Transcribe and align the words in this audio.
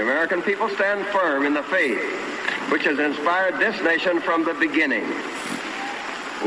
the 0.00 0.06
American 0.06 0.40
people 0.40 0.66
stand 0.70 1.04
firm 1.08 1.44
in 1.44 1.52
the 1.52 1.62
faith 1.64 2.00
which 2.72 2.84
has 2.84 2.98
inspired 2.98 3.58
this 3.58 3.78
nation 3.82 4.18
from 4.18 4.44
the 4.44 4.54
beginning. 4.54 5.04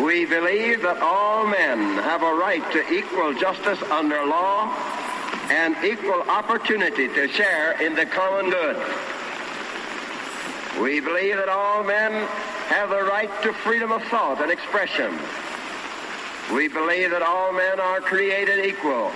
We 0.03 0.25
believe 0.25 0.81
that 0.81 0.97
all 1.03 1.45
men 1.45 1.77
have 2.01 2.23
a 2.23 2.33
right 2.33 2.63
to 2.71 2.91
equal 2.91 3.31
justice 3.35 3.79
under 3.91 4.25
law 4.25 4.73
and 5.51 5.75
equal 5.85 6.23
opportunity 6.23 7.07
to 7.09 7.27
share 7.27 7.79
in 7.79 7.93
the 7.93 8.07
common 8.07 8.49
good. 8.49 8.75
We 10.81 10.99
believe 10.99 11.37
that 11.37 11.49
all 11.49 11.83
men 11.83 12.11
have 12.69 12.89
the 12.89 13.03
right 13.03 13.29
to 13.43 13.53
freedom 13.53 13.91
of 13.91 14.01
thought 14.05 14.41
and 14.41 14.49
expression. 14.49 15.13
We 16.51 16.69
believe 16.69 17.11
that 17.11 17.21
all 17.21 17.53
men 17.53 17.79
are 17.79 18.01
created 18.01 18.65
equal 18.65 19.11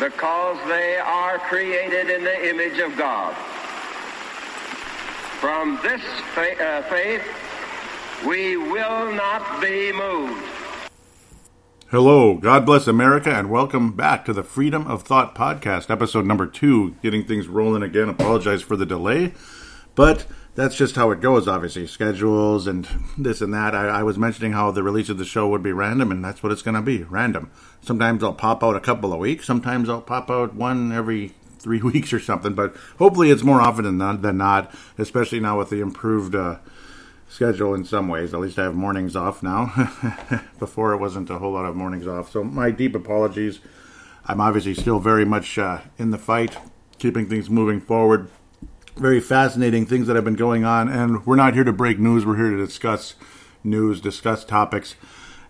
because 0.00 0.56
they 0.66 0.96
are 0.96 1.38
created 1.38 2.08
in 2.08 2.24
the 2.24 2.48
image 2.48 2.78
of 2.78 2.96
God. 2.96 3.36
From 5.40 5.78
this 5.82 6.00
fa- 6.34 6.58
uh, 6.58 6.82
faith, 6.84 7.22
we 8.26 8.56
will 8.56 9.12
not 9.12 9.60
be 9.60 9.92
moved. 9.92 10.42
Hello, 11.90 12.36
God 12.36 12.64
bless 12.64 12.86
America, 12.86 13.30
and 13.30 13.50
welcome 13.50 13.92
back 13.92 14.24
to 14.24 14.32
the 14.32 14.42
Freedom 14.42 14.86
of 14.86 15.02
Thought 15.02 15.34
podcast, 15.34 15.90
episode 15.90 16.24
number 16.24 16.46
two. 16.46 16.92
Getting 17.02 17.24
things 17.24 17.46
rolling 17.46 17.82
again. 17.82 18.08
Apologize 18.08 18.62
for 18.62 18.76
the 18.76 18.86
delay, 18.86 19.34
but 19.94 20.24
that's 20.60 20.76
just 20.76 20.94
how 20.94 21.10
it 21.10 21.20
goes, 21.20 21.48
obviously. 21.48 21.86
Schedules 21.86 22.66
and 22.66 22.86
this 23.16 23.40
and 23.40 23.54
that. 23.54 23.74
I, 23.74 23.86
I 23.86 24.02
was 24.02 24.18
mentioning 24.18 24.52
how 24.52 24.70
the 24.70 24.82
release 24.82 25.08
of 25.08 25.16
the 25.16 25.24
show 25.24 25.48
would 25.48 25.62
be 25.62 25.72
random, 25.72 26.10
and 26.10 26.24
that's 26.24 26.42
what 26.42 26.52
it's 26.52 26.62
going 26.62 26.74
to 26.74 26.82
be 26.82 27.02
random. 27.04 27.50
Sometimes 27.80 28.22
I'll 28.22 28.34
pop 28.34 28.62
out 28.62 28.76
a 28.76 28.80
couple 28.80 29.12
of 29.12 29.18
weeks, 29.18 29.46
sometimes 29.46 29.88
I'll 29.88 30.02
pop 30.02 30.30
out 30.30 30.54
one 30.54 30.92
every 30.92 31.32
three 31.58 31.80
weeks 31.82 32.12
or 32.12 32.20
something, 32.20 32.54
but 32.54 32.76
hopefully 32.98 33.30
it's 33.30 33.42
more 33.42 33.60
often 33.60 33.84
than 33.84 33.98
not, 33.98 34.22
than 34.22 34.36
not 34.36 34.74
especially 34.98 35.40
now 35.40 35.58
with 35.58 35.70
the 35.70 35.80
improved. 35.80 36.34
Uh, 36.34 36.58
schedule 37.28 37.74
in 37.74 37.84
some 37.84 38.08
ways. 38.08 38.34
At 38.34 38.40
least 38.40 38.58
I 38.58 38.64
have 38.64 38.74
mornings 38.74 39.14
off 39.14 39.40
now. 39.40 39.72
Before 40.58 40.92
it 40.92 40.98
wasn't 40.98 41.30
a 41.30 41.38
whole 41.38 41.52
lot 41.52 41.64
of 41.64 41.76
mornings 41.76 42.06
off. 42.06 42.32
So 42.32 42.42
my 42.42 42.72
deep 42.72 42.96
apologies. 42.96 43.60
I'm 44.26 44.40
obviously 44.40 44.74
still 44.74 44.98
very 44.98 45.24
much 45.24 45.56
uh, 45.56 45.78
in 45.96 46.10
the 46.10 46.18
fight, 46.18 46.56
keeping 46.98 47.28
things 47.28 47.48
moving 47.48 47.80
forward. 47.80 48.28
Very 48.96 49.20
fascinating 49.20 49.86
things 49.86 50.06
that 50.06 50.16
have 50.16 50.24
been 50.24 50.34
going 50.34 50.64
on, 50.64 50.88
and 50.88 51.24
we're 51.26 51.36
not 51.36 51.54
here 51.54 51.64
to 51.64 51.72
break 51.72 51.98
news. 51.98 52.26
We're 52.26 52.36
here 52.36 52.50
to 52.50 52.66
discuss 52.66 53.14
news, 53.64 54.00
discuss 54.00 54.44
topics, 54.44 54.94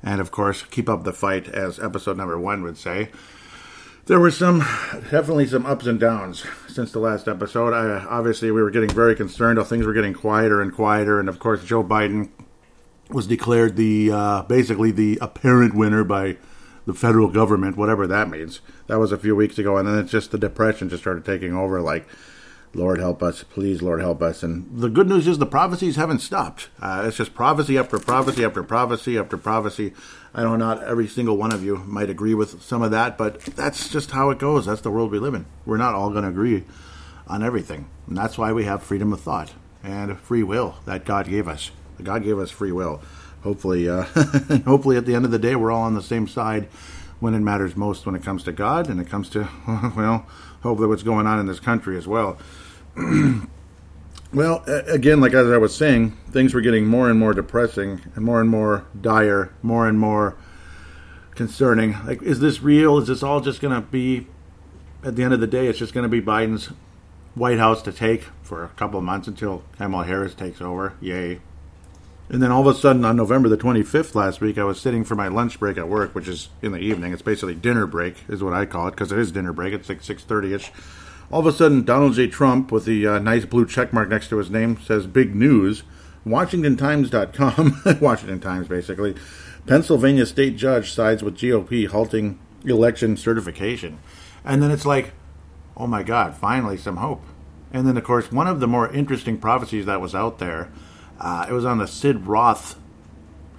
and 0.03 0.21
of 0.21 0.31
course, 0.31 0.63
keep 0.63 0.89
up 0.89 1.05
the 1.05 1.13
fight, 1.13 1.49
as 1.49 1.81
episode 1.81 2.17
number 2.17 2.39
one 2.39 2.63
would 2.63 2.79
say 2.79 3.11
there 4.07 4.19
were 4.19 4.31
some 4.33 4.59
definitely 5.11 5.47
some 5.47 5.65
ups 5.67 5.87
and 5.87 6.01
downs 6.01 6.45
since 6.67 6.91
the 6.91 6.99
last 6.99 7.29
episode. 7.29 7.73
I, 7.73 8.05
obviously, 8.07 8.51
we 8.51 8.61
were 8.61 8.71
getting 8.73 8.91
very 8.91 9.15
concerned. 9.15 9.57
How 9.57 9.65
things 9.65 9.87
were 9.87 9.93
getting 9.93 10.15
quieter 10.15 10.61
and 10.61 10.75
quieter, 10.75 11.21
and 11.21 11.29
of 11.29 11.39
course, 11.39 11.65
Joe 11.65 11.85
Biden 11.85 12.31
was 13.09 13.29
declared 13.29 13.77
the 13.77 14.11
uh, 14.11 14.43
basically 14.43 14.91
the 14.91 15.17
apparent 15.21 15.75
winner 15.75 16.03
by 16.03 16.39
the 16.87 16.95
federal 16.95 17.29
government, 17.29 17.77
whatever 17.77 18.09
that 18.09 18.29
means. 18.29 18.61
That 18.89 18.99
was 18.99 19.13
a 19.13 19.17
few 19.17 19.37
weeks 19.37 19.59
ago, 19.59 19.77
and 19.77 19.87
then 19.87 19.99
it's 19.99 20.11
just 20.11 20.33
the 20.33 20.39
depression 20.39 20.89
just 20.89 21.05
started 21.05 21.25
taking 21.25 21.55
over. 21.55 21.81
Like, 21.81 22.09
Lord 22.73 23.01
help 23.01 23.21
us, 23.23 23.43
please, 23.43 23.83
Lord 23.83 24.01
help 24.01 24.23
us. 24.23 24.43
And 24.45 24.81
the 24.81 24.89
good 24.89 25.09
news 25.09 25.27
is 25.27 25.39
the 25.39 25.47
prophecies 25.47 25.97
haven't 25.97 26.21
stopped. 26.21 26.69
Uh, 26.81 27.05
it's 27.07 27.17
just 27.17 27.35
prophecy 27.35 27.77
after 27.77 27.99
prophecy 27.99 28.45
after 28.45 28.63
prophecy 28.63 29.19
after 29.19 29.37
prophecy. 29.37 29.93
I 30.33 30.45
know 30.45 30.55
not 30.55 30.83
every 30.85 31.09
single 31.09 31.37
one 31.37 31.53
of 31.53 31.65
you 31.65 31.79
might 31.79 32.11
agree 32.11 32.35
with 32.35 32.63
some 32.63 32.83
of 32.83 32.93
that, 32.93 33.19
but 33.19 33.41
that's 33.41 33.89
just 33.89 34.13
how 34.13 34.31
it 34.31 34.39
goes. 34.39 34.67
That's 34.67 34.83
the 34.83 34.91
world 34.91 35.11
we 35.11 35.19
live 35.19 35.35
in. 35.35 35.47
We're 35.67 35.79
not 35.79 35.95
all 35.95 36.11
going 36.11 36.23
to 36.23 36.29
agree 36.29 36.63
on 37.27 37.43
everything. 37.43 37.89
And 38.07 38.17
that's 38.17 38.39
why 38.39 38.53
we 38.53 38.65
have 38.65 38.85
freedom 38.85 39.13
of 39.13 39.21
thought 39.21 39.53
and 39.83 40.19
free 40.21 40.45
will 40.45 40.77
that 40.85 41.05
God 41.05 41.29
gave 41.29 41.49
us. 41.49 41.73
God 42.01 42.23
gave 42.23 42.39
us 42.39 42.51
free 42.51 42.73
will. 42.73 43.03
Hopefully, 43.43 43.89
uh, 43.89 44.03
hopefully 44.65 44.97
at 44.97 45.07
the 45.07 45.15
end 45.17 45.25
of 45.25 45.33
the 45.33 45.39
day, 45.39 45.57
we're 45.57 45.73
all 45.73 45.83
on 45.83 45.95
the 45.95 46.03
same 46.03 46.29
side 46.29 46.69
when 47.19 47.35
it 47.35 47.41
matters 47.41 47.77
most 47.77 48.07
when 48.07 48.15
it 48.15 48.23
comes 48.23 48.43
to 48.45 48.53
God 48.53 48.89
and 48.89 49.01
it 49.01 49.09
comes 49.09 49.29
to, 49.31 49.49
well, 49.97 50.27
hopefully 50.63 50.89
what's 50.89 51.03
going 51.03 51.27
on 51.27 51.39
in 51.39 51.47
this 51.47 51.61
country 51.61 51.97
as 51.97 52.07
well. 52.07 52.39
well, 54.33 54.65
again, 54.67 55.21
like 55.21 55.35
as 55.35 55.51
I 55.51 55.57
was 55.57 55.75
saying, 55.75 56.17
things 56.31 56.55
were 56.55 56.61
getting 56.61 56.87
more 56.87 57.09
and 57.09 57.19
more 57.19 57.35
depressing 57.35 58.01
and 58.15 58.25
more 58.25 58.41
and 58.41 58.49
more 58.49 58.87
dire, 59.01 59.53
more 59.63 59.89
and 59.89 59.99
more 59.99 60.37
concerning. 61.35 61.97
Like, 62.05 62.23
is 62.23 62.41
this 62.41 62.63
real? 62.63 62.99
Is 62.99 63.09
this 63.09 63.23
all 63.23 63.41
just 63.41 63.61
going 63.61 63.75
to 63.75 63.81
be, 63.81 64.27
at 65.05 65.17
the 65.17 65.23
end 65.23 65.35
of 65.35 65.41
the 65.41 65.47
day, 65.47 65.67
it's 65.67 65.79
just 65.79 65.95
going 65.95 66.05
to 66.05 66.09
be 66.09 66.21
Biden's 66.21 66.71
White 67.35 67.59
House 67.59 67.83
to 67.83 67.93
take 67.93 68.25
for 68.43 68.65
a 68.65 68.69
couple 68.69 68.99
of 68.99 69.05
months 69.05 69.29
until 69.29 69.63
Kamala 69.77 70.05
Harris 70.05 70.35
takes 70.35 70.61
over? 70.61 70.95
Yay. 71.01 71.41
And 72.29 72.41
then 72.41 72.53
all 72.53 72.67
of 72.67 72.77
a 72.77 72.79
sudden, 72.79 73.05
on 73.05 73.17
November 73.17 73.49
the 73.49 73.57
25th 73.57 74.15
last 74.15 74.41
week, 74.41 74.57
I 74.57 74.63
was 74.63 74.81
sitting 74.81 75.03
for 75.03 75.17
my 75.17 75.27
lunch 75.27 75.59
break 75.59 75.77
at 75.77 75.89
work, 75.89 76.15
which 76.15 76.29
is 76.29 76.49
in 76.63 76.71
the 76.71 76.79
evening. 76.79 77.13
It's 77.13 77.23
basically 77.23 77.57
dinner 77.57 77.87
break, 77.87 78.17
is 78.29 78.41
what 78.41 78.53
I 78.53 78.67
call 78.67 78.87
it, 78.87 78.93
because 78.93 79.11
it 79.11 79.19
is 79.19 79.33
dinner 79.33 79.53
break. 79.53 79.75
It's 79.75 79.89
like 79.89 80.01
6:30ish 80.01 80.71
all 81.31 81.41
of 81.41 81.47
a 81.47 81.53
sudden, 81.53 81.85
Donald 81.85 82.15
J. 82.15 82.27
Trump, 82.27 82.73
with 82.73 82.85
the 82.85 83.07
uh, 83.07 83.19
nice 83.21 83.45
blue 83.45 83.67
check 83.67 83.93
mark 83.93 84.09
next 84.09 84.29
to 84.31 84.39
his 84.39 84.51
name, 84.51 84.79
says 84.81 85.07
big 85.07 85.35
news. 85.35 85.85
WashingtonTimes.com, 86.27 87.83
Washington 88.01 88.41
Times 88.41 88.69
basically, 88.69 89.15
Pennsylvania 89.67 90.27
state 90.27 90.57
judge 90.57 90.93
sides 90.93 91.23
with 91.23 91.37
GOP 91.37 91.87
halting 91.87 92.39
election 92.65 93.17
certification. 93.17 94.01
And 94.45 94.63
then 94.63 94.71
it's 94.71 94.85
like, 94.85 95.13
oh 95.77 95.87
my 95.87 96.03
God, 96.03 96.37
finally 96.37 96.77
some 96.77 96.97
hope. 96.97 97.23
And 97.73 97.87
then, 97.87 97.97
of 97.97 98.05
course, 98.05 98.33
one 98.33 98.49
of 98.49 98.61
the 98.61 98.67
more 98.67 98.93
interesting 98.93 99.39
prophecies 99.39 99.87
that 99.87 100.01
was 100.01 100.15
out 100.15 100.39
there, 100.39 100.71
uh, 101.21 101.47
it 101.49 101.53
was 101.53 101.65
on 101.65 101.79
the 101.79 101.87
Sid 101.87 102.27
Roth 102.27 102.79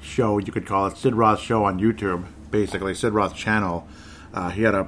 show, 0.02 0.38
you 0.38 0.52
could 0.52 0.66
call 0.66 0.88
it, 0.88 0.98
Sid 0.98 1.16
Roth 1.16 1.40
show 1.40 1.64
on 1.64 1.80
YouTube, 1.80 2.26
basically, 2.52 2.94
Sid 2.94 3.14
Roth 3.14 3.36
channel. 3.36 3.88
Uh, 4.34 4.50
he 4.50 4.64
had 4.64 4.76
a, 4.76 4.88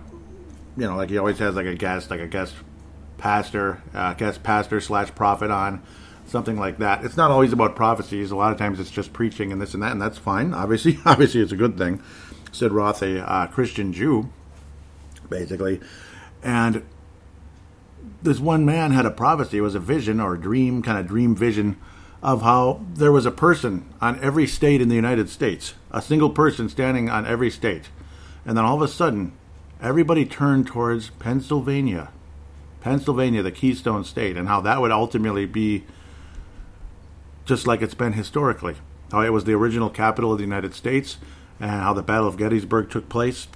you 0.76 0.86
know, 0.86 0.98
like 0.98 1.10
he 1.10 1.18
always 1.18 1.40
has 1.40 1.56
like 1.56 1.66
a 1.66 1.76
guest, 1.76 2.10
like 2.10 2.20
a 2.20 2.28
guest 2.28 2.54
pastor, 3.18 3.82
uh, 3.94 4.14
guest 4.14 4.44
pastor 4.44 4.82
slash 4.82 5.14
prophet 5.16 5.52
on, 5.52 5.82
something 6.28 6.58
like 6.58 6.80
that. 6.80 7.04
It's 7.06 7.18
not 7.18 7.32
always 7.32 7.54
about 7.54 7.76
prophecies. 7.76 8.32
A 8.32 8.36
lot 8.36 8.52
of 8.52 8.58
times 8.58 8.80
it's 8.80 8.92
just 8.92 9.14
preaching 9.14 9.52
and 9.52 9.62
this 9.62 9.74
and 9.74 9.84
that, 9.84 9.92
and 9.92 10.02
that's 10.02 10.18
fine. 10.18 10.54
Obviously, 10.54 11.00
obviously 11.06 11.42
it's 11.42 11.52
a 11.52 11.58
good 11.58 11.78
thing. 11.78 12.02
Sid 12.52 12.72
Roth, 12.72 13.02
a 13.02 13.28
uh, 13.28 13.48
Christian 13.48 13.94
Jew, 13.94 14.30
basically, 15.30 15.82
and 16.44 16.84
this 18.22 18.40
one 18.40 18.66
man 18.66 18.92
had 18.92 19.06
a 19.06 19.12
prophecy. 19.12 19.58
It 19.58 19.62
was 19.62 19.76
a 19.76 19.80
vision 19.80 20.20
or 20.20 20.36
a 20.36 20.40
dream, 20.40 20.82
kind 20.82 21.00
of 21.00 21.08
dream 21.08 21.36
vision 21.36 21.78
of 22.22 22.42
how 22.42 22.82
there 22.94 23.12
was 23.12 23.26
a 23.26 23.32
person 23.32 23.86
on 24.00 24.18
every 24.24 24.48
state 24.48 24.82
in 24.82 24.88
the 24.88 24.96
United 24.96 25.30
States, 25.30 25.74
a 25.92 26.02
single 26.02 26.30
person 26.30 26.70
standing 26.70 27.10
on 27.10 27.26
every 27.26 27.52
state. 27.52 27.90
And 28.46 28.58
then 28.58 28.64
all 28.64 28.76
of 28.76 28.82
a 28.82 28.88
sudden, 28.88 29.34
everybody 29.82 30.26
turned 30.26 30.68
towards 30.68 31.10
Pennsylvania 31.12 32.12
Pennsylvania, 32.84 33.42
the 33.42 33.52
Keystone 33.52 34.04
State, 34.04 34.36
and 34.36 34.50
how 34.50 34.60
that 34.60 34.82
would 34.82 34.92
ultimately 34.92 35.46
be 35.46 35.86
just 37.46 37.66
like 37.66 37.82
it's 37.82 37.94
been 37.94 38.12
historically. 38.12 38.76
How 39.10 39.22
it 39.22 39.32
was 39.32 39.46
the 39.46 39.54
original 39.54 39.90
capital 39.90 40.34
of 40.34 40.38
the 40.38 40.44
United 40.44 40.74
States, 40.74 41.18
and 41.62 41.72
how 41.72 41.94
the 41.94 42.04
Battle 42.04 42.28
of 42.28 42.36
Gettysburg 42.36 42.90
took 42.90 43.08
place, 43.08 43.48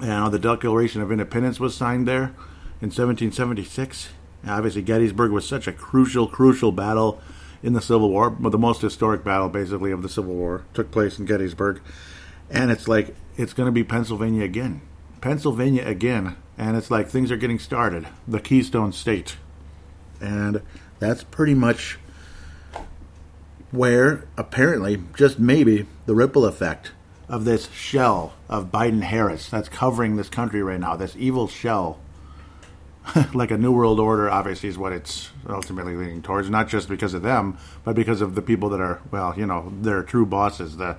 and 0.00 0.10
how 0.10 0.28
the 0.28 0.40
Declaration 0.40 1.00
of 1.00 1.12
Independence 1.12 1.60
was 1.60 1.76
signed 1.76 2.08
there 2.08 2.34
in 2.80 2.90
1776. 2.90 4.08
And 4.42 4.50
obviously, 4.50 4.82
Gettysburg 4.82 5.30
was 5.30 5.46
such 5.46 5.68
a 5.68 5.72
crucial, 5.72 6.26
crucial 6.26 6.72
battle 6.72 7.20
in 7.62 7.74
the 7.74 7.80
Civil 7.80 8.10
War, 8.10 8.28
but 8.28 8.50
the 8.50 8.58
most 8.58 8.82
historic 8.82 9.22
battle, 9.22 9.50
basically, 9.50 9.92
of 9.92 10.02
the 10.02 10.08
Civil 10.08 10.34
War 10.34 10.64
took 10.74 10.90
place 10.90 11.16
in 11.16 11.26
Gettysburg. 11.26 11.80
And 12.50 12.72
it's 12.72 12.88
like, 12.88 13.14
it's 13.36 13.52
going 13.52 13.68
to 13.68 13.72
be 13.72 13.84
Pennsylvania 13.84 14.42
again. 14.42 14.80
Pennsylvania 15.20 15.86
again 15.86 16.34
and 16.58 16.76
it's 16.76 16.90
like 16.90 17.08
things 17.08 17.30
are 17.30 17.36
getting 17.36 17.58
started. 17.58 18.06
The 18.28 18.40
Keystone 18.40 18.92
State. 18.92 19.36
And 20.20 20.62
that's 20.98 21.24
pretty 21.24 21.54
much 21.54 21.98
where, 23.70 24.26
apparently, 24.36 25.02
just 25.16 25.38
maybe, 25.38 25.86
the 26.06 26.14
ripple 26.14 26.44
effect 26.44 26.92
of 27.28 27.44
this 27.44 27.70
shell 27.70 28.34
of 28.48 28.70
Biden 28.70 29.02
Harris 29.02 29.48
that's 29.48 29.68
covering 29.68 30.16
this 30.16 30.28
country 30.28 30.62
right 30.62 30.78
now, 30.78 30.94
this 30.94 31.16
evil 31.16 31.48
shell, 31.48 31.98
like 33.34 33.50
a 33.50 33.56
New 33.56 33.72
World 33.72 33.98
Order, 33.98 34.30
obviously, 34.30 34.68
is 34.68 34.76
what 34.76 34.92
it's 34.92 35.30
ultimately 35.48 35.96
leaning 35.96 36.22
towards, 36.22 36.50
not 36.50 36.68
just 36.68 36.88
because 36.88 37.14
of 37.14 37.22
them, 37.22 37.56
but 37.82 37.96
because 37.96 38.20
of 38.20 38.34
the 38.34 38.42
people 38.42 38.68
that 38.68 38.80
are, 38.80 39.00
well, 39.10 39.34
you 39.36 39.46
know, 39.46 39.72
their 39.80 40.02
true 40.02 40.26
bosses, 40.26 40.76
the, 40.76 40.98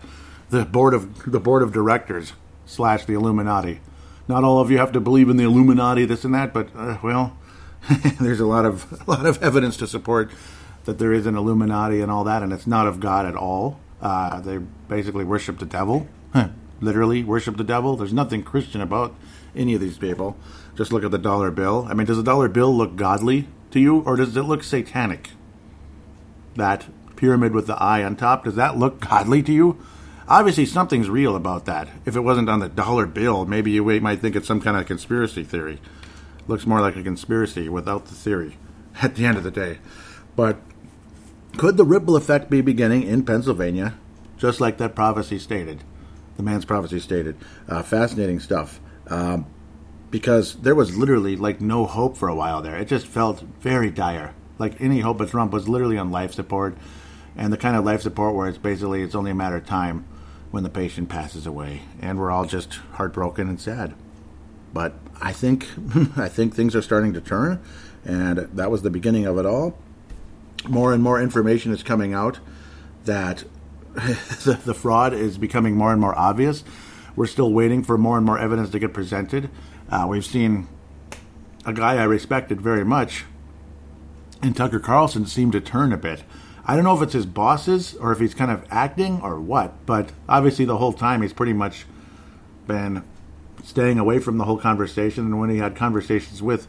the 0.50 0.66
board 0.66 0.96
of 0.96 1.32
the 1.32 1.40
board 1.40 1.62
of 1.62 1.72
directors 1.72 2.34
slash 2.66 3.06
the 3.06 3.14
Illuminati 3.14 3.80
not 4.28 4.44
all 4.44 4.60
of 4.60 4.72
you 4.72 4.78
have 4.78 4.92
to 4.94 5.00
believe 5.00 5.30
in 5.30 5.38
the 5.38 5.44
Illuminati, 5.44 6.06
this 6.06 6.24
and 6.24 6.34
that, 6.34 6.54
but 6.54 6.70
uh, 6.76 6.98
well, 7.04 7.38
there's 8.22 8.40
a 8.40 8.46
lot 8.46 8.66
of 8.66 9.02
a 9.08 9.12
lot 9.12 9.26
of 9.26 9.42
evidence 9.44 9.78
to 9.78 9.88
support 9.88 10.32
that 10.86 11.00
there 11.00 11.14
is 11.14 11.26
an 11.26 11.36
Illuminati 11.36 12.02
and 12.02 12.12
all 12.12 12.24
that, 12.24 12.44
and 12.44 12.52
it's 12.52 12.68
not 12.68 12.88
of 12.88 13.00
God 13.00 13.26
at 13.26 13.36
all. 13.36 13.80
Uh, 14.02 14.42
they 14.42 14.58
basically 14.58 15.24
worship 15.24 15.60
the 15.60 15.66
devil, 15.66 16.08
literally 16.82 17.24
worship 17.24 17.58
the 17.58 17.64
devil. 17.64 17.96
There's 17.96 18.14
nothing 18.14 18.44
Christian 18.44 18.82
about 18.82 19.16
any 19.56 19.74
of 19.76 19.82
these 19.82 19.98
people. 19.98 20.38
Just 20.76 20.92
look 20.92 21.04
at 21.04 21.12
the 21.12 21.18
dollar 21.18 21.52
bill. 21.52 21.88
I 21.90 21.94
mean, 21.94 22.08
does 22.08 22.18
the 22.18 22.24
dollar 22.24 22.50
bill 22.50 22.76
look 22.76 22.96
godly 22.96 23.48
to 23.72 23.80
you, 23.80 24.00
or 24.02 24.16
does 24.16 24.36
it 24.36 24.44
look 24.44 24.64
satanic? 24.64 25.32
That 26.56 26.88
pyramid 27.16 27.54
with 27.54 27.68
the 27.68 27.82
eye 27.82 28.04
on 28.04 28.16
top, 28.16 28.44
does 28.44 28.56
that 28.56 28.78
look 28.78 29.00
godly 29.00 29.42
to 29.44 29.54
you? 29.54 29.84
Obviously, 30.28 30.66
something's 30.66 31.10
real 31.10 31.36
about 31.36 31.66
that. 31.66 31.90
If 32.06 32.16
it 32.16 32.22
wasn't 32.22 32.50
on 32.50 32.60
the 32.60 32.70
dollar 32.70 33.06
bill, 33.06 33.46
maybe 33.46 33.72
you 33.72 33.84
might 34.00 34.20
think 34.20 34.36
it's 34.36 34.48
some 34.48 34.62
kind 34.62 34.78
of 34.78 34.86
conspiracy 34.86 35.44
theory. 35.44 35.80
Looks 36.48 36.66
more 36.66 36.82
like 36.82 36.96
a 36.96 37.04
conspiracy 37.04 37.68
without 37.68 38.06
the 38.06 38.16
theory 38.16 38.58
at 39.02 39.16
the 39.16 39.26
end 39.26 39.38
of 39.38 39.44
the 39.44 39.52
day. 39.52 39.80
But 40.36 40.58
could 41.58 41.78
the 41.78 41.86
ripple 41.86 42.16
effect 42.16 42.50
be 42.50 42.62
beginning 42.62 43.04
in 43.04 43.26
Pennsylvania, 43.26 43.98
just 44.38 44.62
like 44.62 44.78
that 44.78 44.96
prophecy 44.96 45.40
stated? 45.40 45.84
The 46.38 46.44
man's 46.44 46.66
prophecy 46.66 47.00
stated. 47.00 47.38
Uh, 47.68 47.84
fascinating 47.84 48.40
stuff. 48.40 48.80
Um, 49.08 49.46
because 50.10 50.56
there 50.56 50.76
was 50.76 50.96
literally 50.96 51.36
like 51.36 51.60
no 51.60 51.86
hope 51.86 52.18
for 52.18 52.30
a 52.30 52.36
while 52.36 52.62
there. 52.62 52.78
It 52.78 52.88
just 52.88 53.08
felt 53.08 53.42
very 53.60 53.92
dire. 53.92 54.34
Like 54.58 54.80
any 54.80 55.02
hope 55.02 55.20
of 55.20 55.32
Trump 55.32 55.52
was 55.52 55.68
literally 55.68 55.98
on 55.98 56.12
life 56.12 56.34
support, 56.34 56.78
and 57.36 57.52
the 57.52 57.58
kind 57.58 57.76
of 57.76 57.84
life 57.84 58.02
support 58.02 58.36
where 58.36 58.48
it's 58.48 58.58
basically 58.58 59.02
it's 59.02 59.16
only 59.16 59.32
a 59.32 59.36
matter 59.36 59.56
of 59.56 59.66
time 59.66 60.06
when 60.54 60.62
the 60.62 60.70
patient 60.70 61.10
passes 61.10 61.48
away, 61.48 61.82
and 62.00 62.20
we're 62.20 62.30
all 62.30 62.46
just 62.46 62.76
heartbroken 62.92 63.50
and 63.50 63.60
sad. 63.60 63.96
But 64.72 64.94
I 65.20 65.34
think 65.34 65.68
I 66.16 66.30
think 66.30 66.54
things 66.54 66.76
are 66.76 66.82
starting 66.84 67.12
to 67.14 67.22
turn, 67.22 67.60
and 68.06 68.38
that 68.38 68.70
was 68.70 68.84
the 68.84 68.92
beginning 68.92 69.26
of 69.26 69.40
it 69.40 69.48
all. 69.48 69.76
More 70.70 70.94
and 70.94 71.02
more 71.02 71.20
information 71.20 71.72
is 71.72 71.82
coming 71.82 72.14
out 72.14 72.40
that 73.06 73.46
the, 73.96 74.62
the 74.64 74.76
fraud 74.76 75.12
is 75.12 75.40
becoming 75.40 75.76
more 75.76 75.92
and 75.92 76.00
more 76.00 76.16
obvious. 76.16 76.64
We're 77.16 77.26
still 77.26 77.52
waiting 77.52 77.84
for 77.84 77.98
more 77.98 78.18
and 78.18 78.26
more 78.26 78.38
evidence 78.38 78.70
to 78.70 78.80
get 78.80 78.94
presented. 78.94 79.50
Uh, 79.90 80.06
we've 80.08 80.24
seen 80.24 80.68
a 81.66 81.74
guy 81.74 81.96
I 81.96 82.04
respected 82.04 82.62
very 82.62 82.86
much, 82.86 83.26
and 84.44 84.56
Tucker 84.56 84.80
Carlson 84.80 85.26
seemed 85.26 85.54
to 85.54 85.62
turn 85.62 85.92
a 85.92 85.98
bit. 85.98 86.24
I 86.66 86.76
don't 86.76 86.86
know 86.86 86.96
if 86.96 87.02
it's 87.02 87.14
his 87.14 87.26
bosses 87.26 87.96
or 87.96 88.12
if 88.14 88.20
he's 88.20 88.34
kind 88.34 88.50
of 88.50 88.66
acting 88.70 89.20
or 89.22 89.40
what, 89.40 89.86
but 89.86 90.12
obviously 90.30 90.64
the 90.66 90.78
whole 90.78 90.94
time 90.94 91.22
he's 91.22 91.34
pretty 91.34 91.54
much 91.54 91.86
been 92.68 93.04
staying 93.64 94.00
away 94.00 94.20
from 94.20 94.38
the 94.38 94.46
whole 94.46 94.58
conversation. 94.58 95.26
And 95.26 95.40
when 95.40 95.50
he 95.50 95.58
had 95.58 95.76
conversations 95.76 96.42
with 96.42 96.68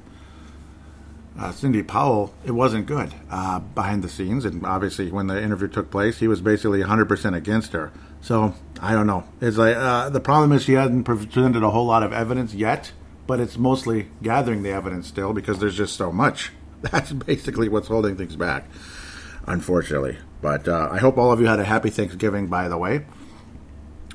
uh, 1.38 1.52
Sidney 1.52 1.84
Powell, 1.84 2.34
it 2.44 2.52
wasn't 2.52 2.86
good 2.86 3.14
uh, 3.30 3.60
behind 3.60 4.02
the 4.02 4.08
scenes. 4.08 4.44
And 4.44 4.66
obviously, 4.66 5.12
when 5.12 5.28
the 5.28 5.40
interview 5.40 5.68
took 5.68 5.92
place, 5.92 6.18
he 6.18 6.26
was 6.26 6.40
basically 6.40 6.80
100% 6.80 7.36
against 7.36 7.72
her. 7.72 7.92
So 8.20 8.54
I 8.80 8.92
don't 8.94 9.06
know. 9.06 9.24
It's 9.40 9.56
like 9.56 9.76
uh, 9.76 10.10
the 10.10 10.20
problem 10.20 10.50
is 10.52 10.64
she 10.64 10.72
hasn't 10.72 11.04
presented 11.04 11.62
a 11.62 11.70
whole 11.70 11.86
lot 11.86 12.02
of 12.02 12.12
evidence 12.12 12.52
yet, 12.52 12.90
but 13.28 13.38
it's 13.38 13.56
mostly 13.56 14.08
gathering 14.22 14.64
the 14.64 14.70
evidence 14.70 15.06
still 15.06 15.32
because 15.32 15.60
there's 15.60 15.76
just 15.76 15.96
so 15.96 16.10
much. 16.10 16.50
That's 16.80 17.12
basically 17.12 17.68
what's 17.68 17.88
holding 17.88 18.16
things 18.16 18.34
back 18.34 18.66
unfortunately. 19.46 20.18
But 20.40 20.68
uh, 20.68 20.88
I 20.90 20.98
hope 20.98 21.16
all 21.16 21.32
of 21.32 21.40
you 21.40 21.46
had 21.46 21.60
a 21.60 21.64
happy 21.64 21.90
Thanksgiving, 21.90 22.48
by 22.48 22.68
the 22.68 22.76
way. 22.76 23.06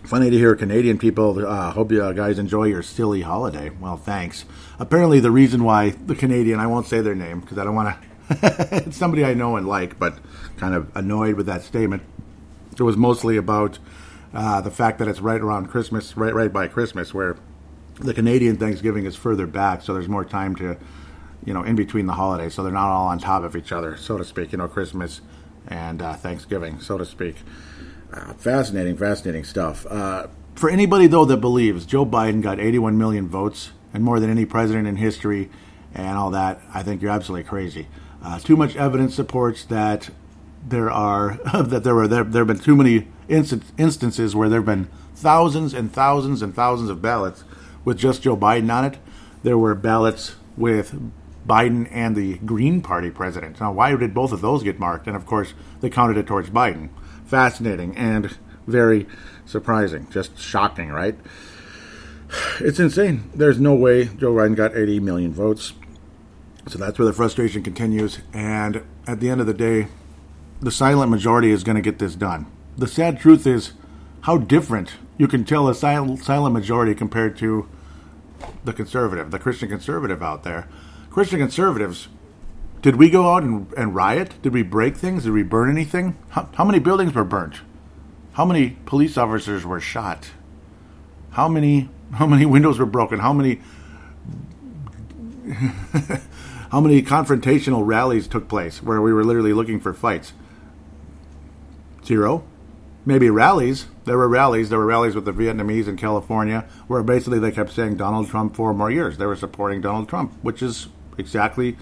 Funny 0.04 0.30
to 0.30 0.38
hear 0.38 0.56
Canadian 0.56 0.98
people. 0.98 1.46
Uh, 1.46 1.72
hope 1.72 1.92
you 1.92 2.14
guys 2.14 2.40
enjoy 2.40 2.66
your 2.66 2.82
silly 2.82 3.22
holiday. 3.22 3.70
Well, 3.70 3.98
thanks. 3.98 4.46
Apparently, 4.80 5.20
the 5.20 5.32
reason 5.32 5.64
why 5.64 5.90
the 5.90 6.16
Canadian, 6.16 6.60
I 6.60 6.68
won't 6.68 6.88
say 6.88 7.02
their 7.02 7.16
name 7.16 7.42
because 7.42 7.58
I 7.58 7.64
don't 7.64 7.76
want 7.76 7.96
to. 7.96 8.10
it's 8.86 8.98
somebody 8.98 9.26
I 9.26 9.34
know 9.34 9.56
and 9.56 9.68
like, 9.68 10.00
but 10.00 10.18
kind 10.58 10.74
of 10.74 10.96
annoyed 10.96 11.36
with 11.36 11.48
that 11.48 11.64
statement. 11.64 12.04
It 12.78 12.84
was 12.84 12.96
mostly 12.96 13.38
about 13.38 13.80
uh, 14.34 14.62
the 14.62 14.72
fact 14.72 15.00
that 15.00 15.08
it's 15.08 15.20
right 15.20 15.42
around 15.42 15.68
Christmas, 15.68 16.16
right, 16.16 16.34
right 16.34 16.54
by 16.54 16.68
Christmas, 16.68 17.14
where 17.14 17.38
the 18.00 18.14
Canadian 18.14 18.58
Thanksgiving 18.58 19.06
is 19.06 19.16
further 19.16 19.48
back, 19.48 19.82
so 19.82 19.94
there's 19.94 20.08
more 20.08 20.26
time 20.26 20.56
to 20.58 20.78
you 21.50 21.56
know, 21.56 21.64
in 21.64 21.76
between 21.76 22.06
the 22.06 22.14
holidays, 22.14 22.54
so 22.54 22.62
they're 22.62 22.72
not 22.72 22.92
all 22.92 23.08
on 23.08 23.18
top 23.18 23.42
of 23.42 23.56
each 23.56 23.72
other, 23.72 23.98
so 23.98 24.20
to 24.20 24.24
speak. 24.24 24.52
You 24.52 24.60
know, 24.60 24.68
Christmas 24.68 25.22
and 25.68 26.00
uh, 26.00 26.14
Thanksgiving, 26.14 26.80
so 26.80 27.00
to 27.00 27.06
speak. 27.06 27.38
Uh, 28.14 28.34
fascinating, 28.34 28.96
fascinating 28.96 29.44
stuff. 29.44 29.84
Uh, 29.88 30.28
for 30.54 30.70
anybody 30.70 31.08
though 31.08 31.26
that 31.26 31.38
believes 31.38 31.88
Joe 31.88 32.06
Biden 32.06 32.44
got 32.44 32.60
81 32.60 33.00
million 33.00 33.28
votes 33.28 33.72
and 33.94 34.04
more 34.04 34.20
than 34.20 34.30
any 34.30 34.46
president 34.46 34.88
in 34.88 34.98
history, 34.98 35.50
and 35.96 36.20
all 36.20 36.30
that, 36.30 36.62
I 36.72 36.84
think 36.84 37.02
you're 37.02 37.10
absolutely 37.10 37.50
crazy. 37.50 37.88
Uh, 38.24 38.38
too 38.38 38.56
much 38.56 38.76
evidence 38.76 39.16
supports 39.16 39.66
that 39.66 40.12
there 40.68 40.92
are 40.92 41.40
that 41.56 41.84
there 41.84 41.96
were 41.96 42.08
there, 42.08 42.24
there 42.26 42.42
have 42.42 42.48
been 42.48 42.60
too 42.60 42.76
many 42.76 43.08
instances 43.28 44.36
where 44.36 44.50
there 44.50 44.60
have 44.60 44.68
been 44.68 44.88
thousands 45.16 45.74
and 45.74 45.92
thousands 45.92 46.44
and 46.44 46.54
thousands 46.54 46.92
of 46.92 47.02
ballots 47.02 47.44
with 47.84 47.98
just 47.98 48.22
Joe 48.22 48.38
Biden 48.38 48.72
on 48.72 48.86
it. 48.86 49.00
There 49.42 49.58
were 49.58 49.74
ballots 49.74 50.36
with 50.56 50.94
Biden 51.48 51.88
and 51.92 52.16
the 52.16 52.38
Green 52.40 52.82
Party 52.82 53.10
president. 53.10 53.60
Now, 53.60 53.72
why 53.72 53.96
did 53.96 54.14
both 54.14 54.32
of 54.32 54.42
those 54.42 54.64
get 54.64 54.80
marked? 54.80 55.08
And 55.08 55.16
of 55.16 55.26
course, 55.26 55.54
they 55.82 55.90
counted 55.90 56.18
it 56.18 56.28
towards 56.28 56.50
Biden. 56.50 56.90
Fascinating 57.26 57.96
and 57.96 58.38
very 58.68 59.08
surprising. 59.46 60.08
Just 60.12 60.38
shocking, 60.38 60.90
right? 60.90 61.16
It's 62.60 62.80
insane. 62.80 63.30
There's 63.34 63.60
no 63.60 63.74
way 63.74 64.06
Joe 64.06 64.34
Biden 64.34 64.56
got 64.56 64.76
80 64.76 65.00
million 65.00 65.34
votes. 65.34 65.74
So 66.68 66.78
that's 66.78 67.00
where 67.00 67.08
the 67.08 67.14
frustration 67.14 67.64
continues. 67.64 68.20
And 68.34 68.84
at 69.08 69.20
the 69.20 69.30
end 69.30 69.42
of 69.42 69.48
the 69.48 69.54
day, 69.54 69.88
the 70.62 70.72
silent 70.72 71.10
majority 71.10 71.52
is 71.52 71.64
going 71.64 71.78
to 71.78 71.82
get 71.82 72.00
this 72.00 72.16
done. 72.16 72.46
The 72.78 72.88
sad 72.88 73.20
truth 73.20 73.48
is 73.48 73.74
how 74.22 74.38
different 74.38 74.94
you 75.18 75.28
can 75.28 75.46
tell 75.46 75.68
a 75.68 75.74
silent, 75.74 76.24
silent 76.24 76.54
majority 76.54 76.94
compared 76.94 77.38
to 77.38 77.68
the 78.64 78.74
conservative, 78.74 79.32
the 79.32 79.40
Christian 79.40 79.70
conservative 79.70 80.22
out 80.22 80.44
there. 80.44 80.68
Christian 81.10 81.40
conservatives, 81.40 82.08
did 82.82 82.96
we 82.96 83.10
go 83.10 83.34
out 83.34 83.44
and, 83.44 83.72
and 83.74 83.94
riot? 83.94 84.42
Did 84.42 84.54
we 84.54 84.64
break 84.64 84.96
things? 84.96 85.24
Did 85.24 85.34
we 85.34 85.44
burn 85.44 85.70
anything? 85.70 86.18
How, 86.30 86.50
how 86.56 86.64
many 86.64 86.80
buildings 86.80 87.14
were 87.14 87.24
burnt? 87.24 87.62
How 88.34 88.46
many 88.46 88.78
police 88.86 89.18
officers 89.18 89.66
were 89.66 89.82
shot? 89.82 90.32
How 91.32 91.48
many 91.48 91.90
how 92.14 92.26
many 92.26 92.46
windows 92.46 92.80
were 92.80 92.86
broken? 92.86 93.20
How 93.20 93.34
many 93.34 93.60
how 96.72 96.80
many 96.80 97.02
confrontational 97.02 97.86
rallies 97.86 98.28
took 98.28 98.48
place 98.48 98.82
where 98.82 99.02
we 99.02 99.12
were 99.12 99.24
literally 99.24 99.54
looking 99.54 99.80
for 99.80 99.94
fights? 99.94 100.34
Zero. 102.06 102.44
Maybe 103.06 103.30
rallies. 103.30 103.88
There 104.06 104.18
were 104.18 104.30
rallies. 104.30 104.70
There 104.70 104.80
were 104.80 104.86
rallies 104.86 105.16
with 105.16 105.26
the 105.26 105.32
Vietnamese 105.32 105.88
in 105.88 105.98
California 105.98 106.66
where 106.88 107.04
basically 107.04 107.40
they 107.40 107.52
kept 107.52 107.72
saying 107.72 107.98
Donald 107.98 108.30
Trump 108.30 108.56
for 108.56 108.74
more 108.74 108.92
years. 108.92 109.18
They 109.18 109.26
were 109.26 109.36
supporting 109.36 109.82
Donald 109.82 110.08
Trump, 110.08 110.34
which 110.42 110.62
is 110.62 110.88
exactly 111.20 111.78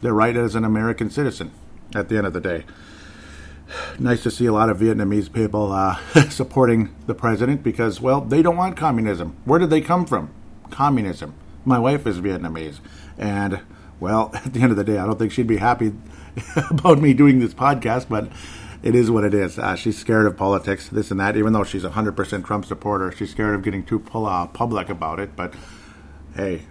their 0.00 0.12
right 0.12 0.36
as 0.36 0.54
an 0.54 0.64
American 0.64 1.10
citizen 1.10 1.52
at 1.94 2.08
the 2.08 2.16
end 2.16 2.26
of 2.26 2.32
the 2.32 2.40
day. 2.40 2.64
Nice 3.98 4.22
to 4.22 4.30
see 4.30 4.46
a 4.46 4.52
lot 4.52 4.70
of 4.70 4.78
Vietnamese 4.78 5.30
people 5.30 5.72
uh, 5.72 5.96
supporting 6.30 6.94
the 7.06 7.14
president 7.14 7.62
because, 7.62 8.00
well, 8.00 8.20
they 8.20 8.40
don't 8.40 8.56
want 8.56 8.76
communism. 8.76 9.36
Where 9.44 9.58
did 9.58 9.70
they 9.70 9.80
come 9.80 10.06
from? 10.06 10.30
Communism. 10.70 11.34
My 11.64 11.78
wife 11.78 12.06
is 12.06 12.20
Vietnamese. 12.20 12.80
And, 13.18 13.60
well, 14.00 14.30
at 14.34 14.54
the 14.54 14.62
end 14.62 14.70
of 14.70 14.76
the 14.76 14.84
day, 14.84 14.98
I 14.98 15.06
don't 15.06 15.18
think 15.18 15.32
she'd 15.32 15.46
be 15.46 15.58
happy 15.58 15.92
about 16.70 17.00
me 17.00 17.12
doing 17.12 17.40
this 17.40 17.52
podcast, 17.52 18.08
but 18.08 18.30
it 18.82 18.94
is 18.94 19.10
what 19.10 19.24
it 19.24 19.34
is. 19.34 19.58
Uh, 19.58 19.74
she's 19.74 19.98
scared 19.98 20.26
of 20.26 20.36
politics, 20.36 20.88
this 20.88 21.10
and 21.10 21.20
that, 21.20 21.36
even 21.36 21.52
though 21.52 21.64
she's 21.64 21.84
a 21.84 21.90
100% 21.90 22.46
Trump 22.46 22.64
supporter. 22.64 23.12
She's 23.12 23.30
scared 23.30 23.54
of 23.54 23.62
getting 23.62 23.84
too 23.84 24.02
uh, 24.14 24.46
public 24.46 24.88
about 24.88 25.20
it. 25.20 25.36
But 25.36 25.52
hey, 26.34 26.62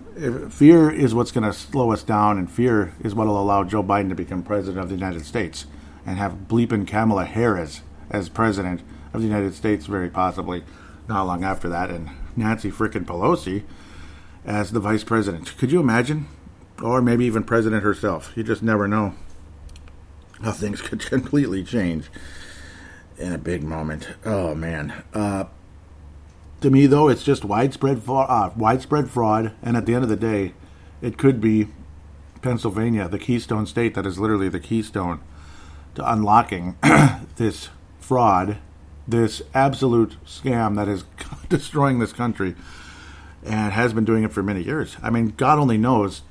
fear 0.50 0.90
is 0.90 1.14
what's 1.14 1.32
going 1.32 1.44
to 1.44 1.54
slow 1.54 1.92
us 1.92 2.04
down, 2.04 2.38
and 2.38 2.50
fear 2.50 2.94
is 3.04 3.14
what 3.14 3.28
will 3.28 3.40
allow 3.40 3.64
Joe 3.64 3.84
Biden 3.84 4.10
to 4.10 4.16
become 4.16 4.44
president 4.44 4.80
of 4.84 4.90
the 4.90 4.96
United 4.96 5.26
States 5.26 5.66
and 6.06 6.18
have 6.18 6.48
bleeping 6.48 6.88
Kamala 6.88 7.26
Harris 7.26 7.82
as 8.10 8.30
president 8.30 8.82
of 9.14 9.22
the 9.22 9.28
United 9.28 9.54
States, 9.54 9.86
very 9.86 10.10
possibly 10.10 10.64
not 11.08 11.24
long 11.24 11.44
after 11.44 11.70
that, 11.70 11.90
and 11.90 12.10
Nancy 12.36 12.72
frickin' 12.72 13.06
Pelosi 13.06 13.64
as 14.46 14.72
the 14.72 14.80
vice 14.80 15.04
president. 15.04 15.58
Could 15.58 15.72
you 15.72 15.80
imagine? 15.80 16.28
Or 16.82 17.02
maybe 17.02 17.26
even 17.26 17.44
president 17.44 17.84
herself. 17.84 18.34
You 18.36 18.44
just 18.44 18.64
never 18.64 18.88
know 18.88 19.16
how 20.42 20.52
things 20.52 20.82
could 20.84 21.02
completely 21.02 21.64
change 21.64 22.10
in 23.18 23.34
a 23.34 23.38
big 23.38 23.64
moment. 23.64 24.08
Oh 24.26 24.54
man. 24.56 25.04
Uh, 25.14 25.46
to 26.62 26.70
me, 26.70 26.88
though, 26.88 27.08
it's 27.08 27.24
just 27.24 27.46
widespread 27.46 28.02
uh, 28.08 28.52
widespread 28.56 29.10
fraud, 29.10 29.54
and 29.62 29.78
at 29.78 29.86
the 29.86 29.94
end 29.94 30.04
of 30.04 30.10
the 30.10 30.16
day, 30.16 30.54
it 31.02 31.18
could 31.18 31.40
be 31.40 31.68
Pennsylvania, 32.42 33.08
the 33.08 33.20
keystone 33.20 33.66
state 33.66 33.94
that 33.96 34.06
is 34.06 34.20
literally 34.20 34.50
the 34.50 34.60
keystone 34.60 35.20
to 35.96 36.12
unlocking 36.12 36.78
this 37.36 37.70
fraud, 38.00 38.58
this 39.08 39.42
absolute 39.54 40.18
scam 40.26 40.76
that 40.76 40.88
is 40.88 41.04
destroying 41.50 42.00
this 42.00 42.14
country, 42.14 42.56
and 43.44 43.74
has 43.74 43.94
been 43.94 44.06
doing 44.06 44.24
it 44.24 44.32
for 44.32 44.42
many 44.42 44.64
years. 44.64 44.98
I 45.02 45.10
mean, 45.10 45.34
God 45.38 45.60
only 45.60 45.78
knows 45.78 46.24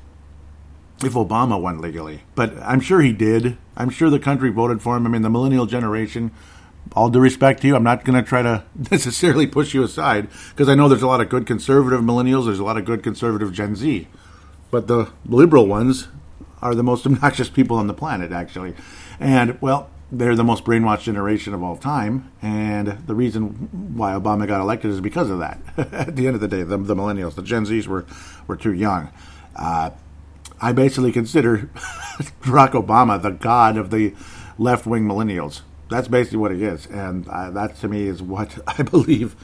if 1.04 1.12
Obama 1.12 1.60
won 1.60 1.80
legally, 1.80 2.22
but 2.34 2.56
I'm 2.62 2.80
sure 2.80 3.00
he 3.00 3.12
did. 3.12 3.58
I'm 3.76 3.90
sure 3.90 4.10
the 4.10 4.18
country 4.18 4.50
voted 4.50 4.82
for 4.82 4.96
him. 4.96 5.06
I 5.06 5.10
mean, 5.10 5.22
the 5.22 5.30
millennial 5.30 5.66
generation 5.66 6.32
all 6.92 7.08
due 7.10 7.20
respect 7.20 7.62
to 7.62 7.66
you, 7.66 7.76
I'm 7.76 7.82
not 7.82 8.04
going 8.04 8.22
to 8.22 8.28
try 8.28 8.42
to 8.42 8.64
necessarily 8.90 9.46
push 9.46 9.74
you 9.74 9.82
aside 9.82 10.28
because 10.50 10.68
I 10.68 10.74
know 10.74 10.88
there's 10.88 11.02
a 11.02 11.06
lot 11.06 11.20
of 11.20 11.28
good 11.28 11.46
conservative 11.46 12.00
millennials, 12.00 12.46
there's 12.46 12.58
a 12.58 12.64
lot 12.64 12.76
of 12.76 12.84
good 12.84 13.02
conservative 13.02 13.52
Gen 13.52 13.76
Z. 13.76 14.08
But 14.70 14.88
the 14.88 15.10
liberal 15.24 15.66
ones, 15.66 16.08
are 16.62 16.74
the 16.74 16.82
most 16.82 17.06
obnoxious 17.06 17.48
people 17.48 17.76
on 17.76 17.86
the 17.86 17.94
planet, 17.94 18.32
actually. 18.32 18.74
And, 19.18 19.60
well, 19.60 19.90
they're 20.12 20.36
the 20.36 20.44
most 20.44 20.64
brainwashed 20.64 21.02
generation 21.02 21.52
of 21.54 21.62
all 21.62 21.76
time. 21.76 22.30
And 22.42 23.06
the 23.06 23.14
reason 23.14 23.94
why 23.96 24.12
Obama 24.12 24.46
got 24.46 24.60
elected 24.60 24.90
is 24.90 25.00
because 25.00 25.30
of 25.30 25.38
that. 25.40 25.60
At 25.92 26.16
the 26.16 26.26
end 26.26 26.34
of 26.34 26.40
the 26.40 26.48
day, 26.48 26.62
the, 26.62 26.76
the 26.76 26.94
millennials, 26.94 27.34
the 27.34 27.42
Gen 27.42 27.64
Zs 27.64 27.86
were, 27.86 28.06
were 28.46 28.56
too 28.56 28.72
young. 28.72 29.10
Uh, 29.54 29.90
I 30.60 30.72
basically 30.72 31.12
consider 31.12 31.70
Barack 32.42 32.72
Obama 32.72 33.20
the 33.20 33.30
god 33.30 33.76
of 33.76 33.90
the 33.90 34.14
left 34.58 34.86
wing 34.86 35.04
millennials. 35.04 35.62
That's 35.88 36.08
basically 36.08 36.38
what 36.38 36.52
it 36.52 36.62
is. 36.62 36.86
And 36.86 37.28
uh, 37.28 37.50
that 37.50 37.76
to 37.76 37.88
me 37.88 38.06
is 38.06 38.22
what 38.22 38.58
I 38.78 38.82
believe 38.82 39.36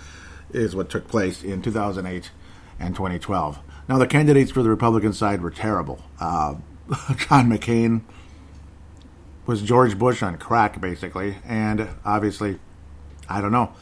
is 0.52 0.76
what 0.76 0.90
took 0.90 1.08
place 1.08 1.42
in 1.42 1.62
2008 1.62 2.30
and 2.78 2.94
2012. 2.94 3.58
Now, 3.88 3.98
the 3.98 4.06
candidates 4.06 4.50
for 4.50 4.62
the 4.62 4.70
Republican 4.70 5.12
side 5.12 5.42
were 5.42 5.50
terrible. 5.50 6.02
Uh, 6.20 6.54
John 7.16 7.50
McCain 7.50 8.02
was 9.46 9.62
George 9.62 9.98
Bush 9.98 10.22
on 10.22 10.38
crack, 10.38 10.80
basically. 10.80 11.36
And 11.44 11.88
obviously, 12.04 12.58
I 13.28 13.40
don't 13.40 13.52
know. 13.52 13.72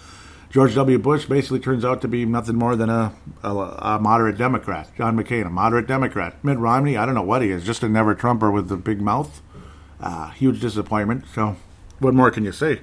George 0.51 0.75
W. 0.75 0.99
Bush 0.99 1.27
basically 1.27 1.61
turns 1.61 1.85
out 1.85 2.01
to 2.01 2.09
be 2.09 2.25
nothing 2.25 2.57
more 2.57 2.75
than 2.75 2.91
a, 2.91 3.15
a, 3.45 3.49
a, 3.49 3.99
moderate 4.01 4.37
Democrat. 4.37 4.91
John 4.97 5.17
McCain, 5.17 5.47
a 5.47 5.51
moderate 5.51 5.87
Democrat. 5.87 6.43
Mitt 6.45 6.59
Romney, 6.59 6.97
I 6.97 7.07
don't 7.07 7.15
know 7.15 7.23
what 7.23 7.43
he 7.43 7.51
is, 7.51 7.65
just 7.65 7.85
a 7.85 7.89
never 7.89 8.17
Trumper 8.17 8.51
with 8.51 8.69
the 8.69 8.77
big 8.77 9.01
mouth. 9.01 9.43
Uh, 10.01 10.31
huge 10.31 10.61
disappointment. 10.61 11.27
So, 11.33 11.57
what 12.01 12.15
more 12.15 12.31
can 12.31 12.45
you 12.45 12.53
say? 12.53 12.81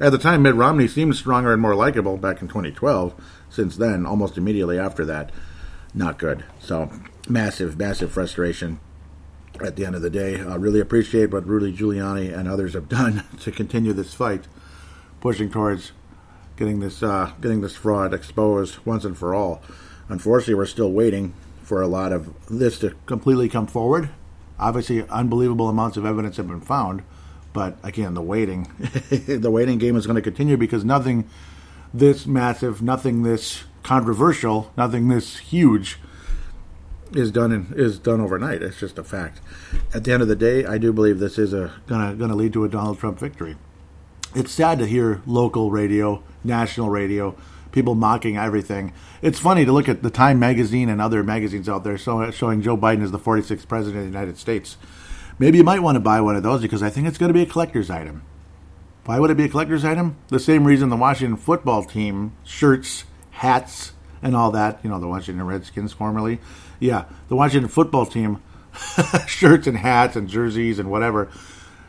At 0.00 0.12
the 0.12 0.18
time, 0.18 0.42
Mitt 0.42 0.54
Romney 0.54 0.88
seemed 0.88 1.16
stronger 1.16 1.52
and 1.52 1.60
more 1.60 1.74
likable 1.74 2.16
back 2.16 2.40
in 2.40 2.48
2012. 2.48 3.14
Since 3.50 3.76
then, 3.76 4.06
almost 4.06 4.38
immediately 4.38 4.78
after 4.78 5.04
that, 5.04 5.30
not 5.92 6.18
good. 6.18 6.44
So, 6.58 6.90
massive, 7.28 7.78
massive 7.78 8.10
frustration 8.10 8.80
at 9.60 9.76
the 9.76 9.84
end 9.84 9.94
of 9.94 10.02
the 10.02 10.08
day. 10.08 10.40
I 10.40 10.54
really 10.54 10.80
appreciate 10.80 11.32
what 11.32 11.46
Rudy 11.46 11.76
Giuliani 11.76 12.36
and 12.36 12.48
others 12.48 12.72
have 12.74 12.88
done 12.88 13.24
to 13.40 13.50
continue 13.50 13.92
this 13.92 14.14
fight, 14.14 14.46
pushing 15.20 15.50
towards 15.50 15.92
getting 16.56 16.80
this 16.80 17.02
uh, 17.02 17.32
getting 17.40 17.60
this 17.60 17.76
fraud 17.76 18.14
exposed 18.14 18.78
once 18.86 19.04
and 19.04 19.16
for 19.16 19.34
all. 19.34 19.62
Unfortunately, 20.08 20.54
we're 20.54 20.66
still 20.66 20.92
waiting 20.92 21.34
for 21.62 21.82
a 21.82 21.86
lot 21.86 22.12
of 22.12 22.48
this 22.48 22.78
to 22.80 22.94
completely 23.06 23.48
come 23.48 23.66
forward. 23.66 24.10
Obviously, 24.58 25.06
unbelievable 25.08 25.68
amounts 25.68 25.96
of 25.96 26.04
evidence 26.04 26.36
have 26.36 26.48
been 26.48 26.60
found, 26.60 27.02
but 27.52 27.76
again, 27.82 28.14
the 28.14 28.22
waiting 28.22 28.70
the 29.10 29.50
waiting 29.50 29.78
game 29.78 29.96
is 29.96 30.06
going 30.06 30.16
to 30.16 30.22
continue 30.22 30.56
because 30.56 30.84
nothing 30.84 31.28
this 31.92 32.26
massive, 32.26 32.82
nothing 32.82 33.22
this 33.22 33.64
controversial, 33.82 34.72
nothing 34.76 35.08
this 35.08 35.38
huge 35.38 35.98
is 37.12 37.30
done 37.32 37.50
in, 37.52 37.72
is 37.76 37.98
done 37.98 38.20
overnight. 38.20 38.62
It's 38.62 38.78
just 38.78 38.98
a 38.98 39.04
fact. 39.04 39.40
At 39.92 40.04
the 40.04 40.12
end 40.12 40.22
of 40.22 40.28
the 40.28 40.36
day, 40.36 40.64
I 40.64 40.78
do 40.78 40.92
believe 40.92 41.18
this 41.18 41.38
is 41.38 41.52
a 41.52 41.72
gonna 41.86 42.14
gonna 42.14 42.36
lead 42.36 42.52
to 42.54 42.64
a 42.64 42.68
Donald 42.68 42.98
Trump 42.98 43.18
victory. 43.18 43.56
It's 44.34 44.52
sad 44.52 44.78
to 44.78 44.86
hear 44.86 45.22
local 45.26 45.72
radio, 45.72 46.22
national 46.44 46.88
radio, 46.88 47.36
people 47.72 47.96
mocking 47.96 48.36
everything. 48.36 48.92
It's 49.22 49.40
funny 49.40 49.64
to 49.64 49.72
look 49.72 49.88
at 49.88 50.02
the 50.02 50.10
Time 50.10 50.38
magazine 50.38 50.88
and 50.88 51.00
other 51.00 51.24
magazines 51.24 51.68
out 51.68 51.82
there 51.82 51.98
showing 51.98 52.62
Joe 52.62 52.76
Biden 52.76 53.02
as 53.02 53.10
the 53.10 53.18
46th 53.18 53.66
president 53.66 53.98
of 53.98 54.12
the 54.12 54.18
United 54.18 54.38
States. 54.38 54.76
Maybe 55.40 55.56
you 55.56 55.64
might 55.64 55.80
want 55.80 55.96
to 55.96 56.00
buy 56.00 56.20
one 56.20 56.36
of 56.36 56.42
those 56.42 56.60
because 56.60 56.82
I 56.82 56.90
think 56.90 57.08
it's 57.08 57.16
going 57.16 57.30
to 57.30 57.34
be 57.34 57.40
a 57.40 57.46
collector's 57.46 57.88
item. 57.88 58.22
Why 59.06 59.18
would 59.18 59.30
it 59.30 59.38
be 59.38 59.44
a 59.44 59.48
collector's 59.48 59.86
item? 59.86 60.18
The 60.28 60.38
same 60.38 60.66
reason 60.66 60.90
the 60.90 60.96
Washington 60.96 61.38
football 61.38 61.82
team 61.82 62.36
shirts, 62.44 63.04
hats, 63.30 63.92
and 64.20 64.36
all 64.36 64.50
that, 64.50 64.80
you 64.82 64.90
know, 64.90 65.00
the 65.00 65.08
Washington 65.08 65.46
Redskins 65.46 65.94
formerly, 65.94 66.40
yeah, 66.78 67.06
the 67.28 67.36
Washington 67.36 67.70
football 67.70 68.04
team 68.04 68.42
shirts 69.26 69.66
and 69.66 69.78
hats 69.78 70.14
and 70.14 70.28
jerseys 70.28 70.78
and 70.78 70.90
whatever 70.90 71.30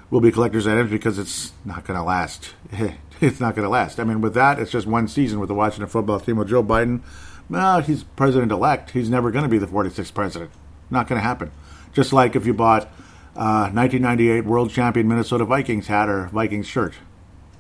will 0.10 0.22
be 0.22 0.31
collector's 0.31 0.65
items 0.65 0.89
because 0.89 1.20
it's 1.20 1.51
not 1.65 1.84
going 1.84 2.00
to 2.00 2.05
last. 2.05 2.53
it's 3.20 3.41
not 3.41 3.53
going 3.53 3.65
to 3.65 3.70
last. 3.70 4.00
I 4.00 4.05
mean, 4.05 4.22
with 4.22 4.34
that, 4.34 4.60
it's 4.60 4.72
just 4.72 4.88
one 4.88 5.10
season 5.10 5.41
with 5.41 5.50
the 5.50 5.55
Washington 5.55 5.89
football 5.89 6.22
team. 6.22 6.38
With 6.38 6.48
Joe 6.48 6.63
Biden, 6.63 7.01
well, 7.50 7.81
he's 7.81 8.05
president 8.05 8.53
elect. 8.53 8.91
He's 8.91 9.10
never 9.10 9.29
going 9.29 9.43
to 9.43 9.50
be 9.50 9.58
the 9.58 9.67
46th 9.67 10.13
president. 10.13 10.51
Not 10.89 11.10
going 11.10 11.20
to 11.20 11.27
happen. 11.27 11.51
Just 11.91 12.13
like 12.13 12.38
if 12.38 12.46
you 12.46 12.53
bought 12.53 12.89
uh, 13.35 13.71
1998 13.71 14.45
world 14.45 14.71
champion 14.71 15.07
Minnesota 15.07 15.45
Vikings 15.45 15.88
hat 15.88 16.09
or 16.09 16.27
Vikings 16.27 16.67
shirt. 16.67 16.95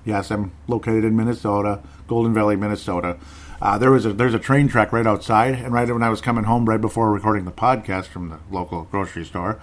Yes, 0.03 0.31
I'm 0.31 0.51
located 0.67 1.05
in 1.05 1.15
Minnesota, 1.15 1.81
Golden 2.07 2.33
Valley, 2.33 2.55
Minnesota. 2.55 3.17
Uh, 3.61 3.77
there 3.77 3.91
was 3.91 4.05
a 4.05 4.13
there's 4.13 4.33
a 4.33 4.39
train 4.39 4.67
track 4.67 4.91
right 4.91 5.05
outside, 5.05 5.53
and 5.53 5.71
right 5.71 5.87
when 5.87 6.01
I 6.01 6.09
was 6.09 6.19
coming 6.19 6.45
home, 6.45 6.67
right 6.67 6.81
before 6.81 7.11
recording 7.11 7.45
the 7.45 7.51
podcast 7.51 8.05
from 8.05 8.29
the 8.29 8.39
local 8.49 8.83
grocery 8.85 9.23
store, 9.23 9.59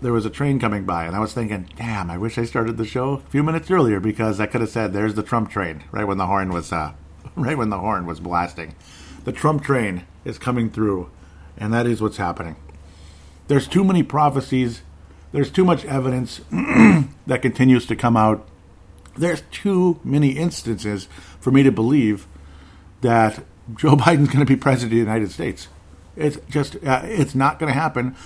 there 0.00 0.12
was 0.12 0.24
a 0.24 0.30
train 0.30 0.58
coming 0.58 0.84
by, 0.84 1.04
and 1.04 1.14
I 1.14 1.18
was 1.18 1.34
thinking, 1.34 1.68
"Damn, 1.76 2.10
I 2.10 2.16
wish 2.16 2.38
I 2.38 2.44
started 2.44 2.78
the 2.78 2.86
show 2.86 3.12
a 3.12 3.30
few 3.30 3.42
minutes 3.42 3.70
earlier 3.70 4.00
because 4.00 4.40
I 4.40 4.46
could 4.46 4.62
have 4.62 4.70
said, 4.70 4.92
"There's 4.92 5.14
the 5.14 5.22
Trump 5.22 5.50
train," 5.50 5.84
right 5.92 6.06
when 6.06 6.16
the 6.16 6.26
horn 6.26 6.50
was 6.50 6.72
uh, 6.72 6.92
right 7.36 7.58
when 7.58 7.68
the 7.68 7.78
horn 7.78 8.06
was 8.06 8.20
blasting. 8.20 8.74
The 9.24 9.32
Trump 9.32 9.62
train 9.62 10.06
is 10.24 10.38
coming 10.38 10.70
through, 10.70 11.10
and 11.58 11.72
that 11.74 11.86
is 11.86 12.00
what's 12.00 12.16
happening. 12.16 12.56
There's 13.48 13.68
too 13.68 13.84
many 13.84 14.02
prophecies. 14.02 14.80
There's 15.32 15.50
too 15.50 15.64
much 15.64 15.84
evidence 15.84 16.40
that 17.26 17.42
continues 17.42 17.86
to 17.86 17.96
come 17.96 18.16
out. 18.16 18.46
There's 19.16 19.42
too 19.50 20.00
many 20.04 20.30
instances 20.30 21.08
for 21.40 21.50
me 21.50 21.62
to 21.62 21.72
believe 21.72 22.26
that 23.00 23.44
Joe 23.74 23.96
Biden's 23.96 24.28
going 24.28 24.44
to 24.44 24.44
be 24.44 24.56
president 24.56 24.92
of 24.92 24.96
the 24.96 25.12
United 25.12 25.30
States. 25.30 25.68
It's 26.16 26.38
just, 26.48 26.76
uh, 26.84 27.02
it's 27.04 27.34
not 27.34 27.58
going 27.58 27.72
to 27.72 27.78
happen. 27.78 28.16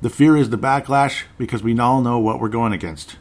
The 0.00 0.10
fear 0.10 0.36
is 0.36 0.50
the 0.50 0.58
backlash 0.58 1.24
because 1.38 1.62
we 1.62 1.78
all 1.78 2.00
know 2.00 2.18
what 2.18 2.40
we're 2.40 2.48
going 2.48 2.72
against. 2.72 3.16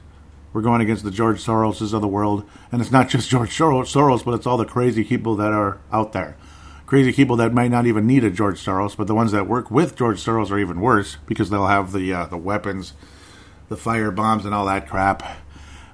We're 0.53 0.62
going 0.62 0.81
against 0.81 1.03
the 1.03 1.12
George 1.12 1.43
Soroses 1.43 1.93
of 1.93 2.01
the 2.01 2.07
world, 2.07 2.43
and 2.71 2.81
it's 2.81 2.91
not 2.91 3.10
just 3.10 3.29
George 3.29 3.57
Soros, 3.57 4.25
but 4.25 4.33
it's 4.33 4.48
all 4.48 4.57
the 4.57 4.65
crazy 4.65 5.03
people 5.03 5.36
that 5.36 5.51
are 5.53 5.79
out 5.91 6.13
there. 6.13 6.38
Crazy 6.86 7.13
people 7.13 7.38
that 7.38 7.53
might 7.53 7.71
not 7.71 7.86
even 7.86 8.05
need 8.05 8.24
a 8.25 8.29
George 8.29 8.63
Soros, 8.63 8.98
but 8.98 9.07
the 9.07 9.15
ones 9.15 9.31
that 9.31 9.48
work 9.48 9.71
with 9.71 9.95
George 9.95 10.24
Soros 10.24 10.51
are 10.51 10.60
even 10.60 10.81
worse 10.81 11.17
because 11.25 11.50
they'll 11.50 11.67
have 11.67 11.93
the 11.93 12.13
uh, 12.13 12.25
the 12.25 12.38
weapons, 12.38 12.93
the 13.71 13.77
fire 13.77 14.11
bombs, 14.11 14.45
and 14.45 14.53
all 14.53 14.65
that 14.65 14.87
crap. 14.87 15.23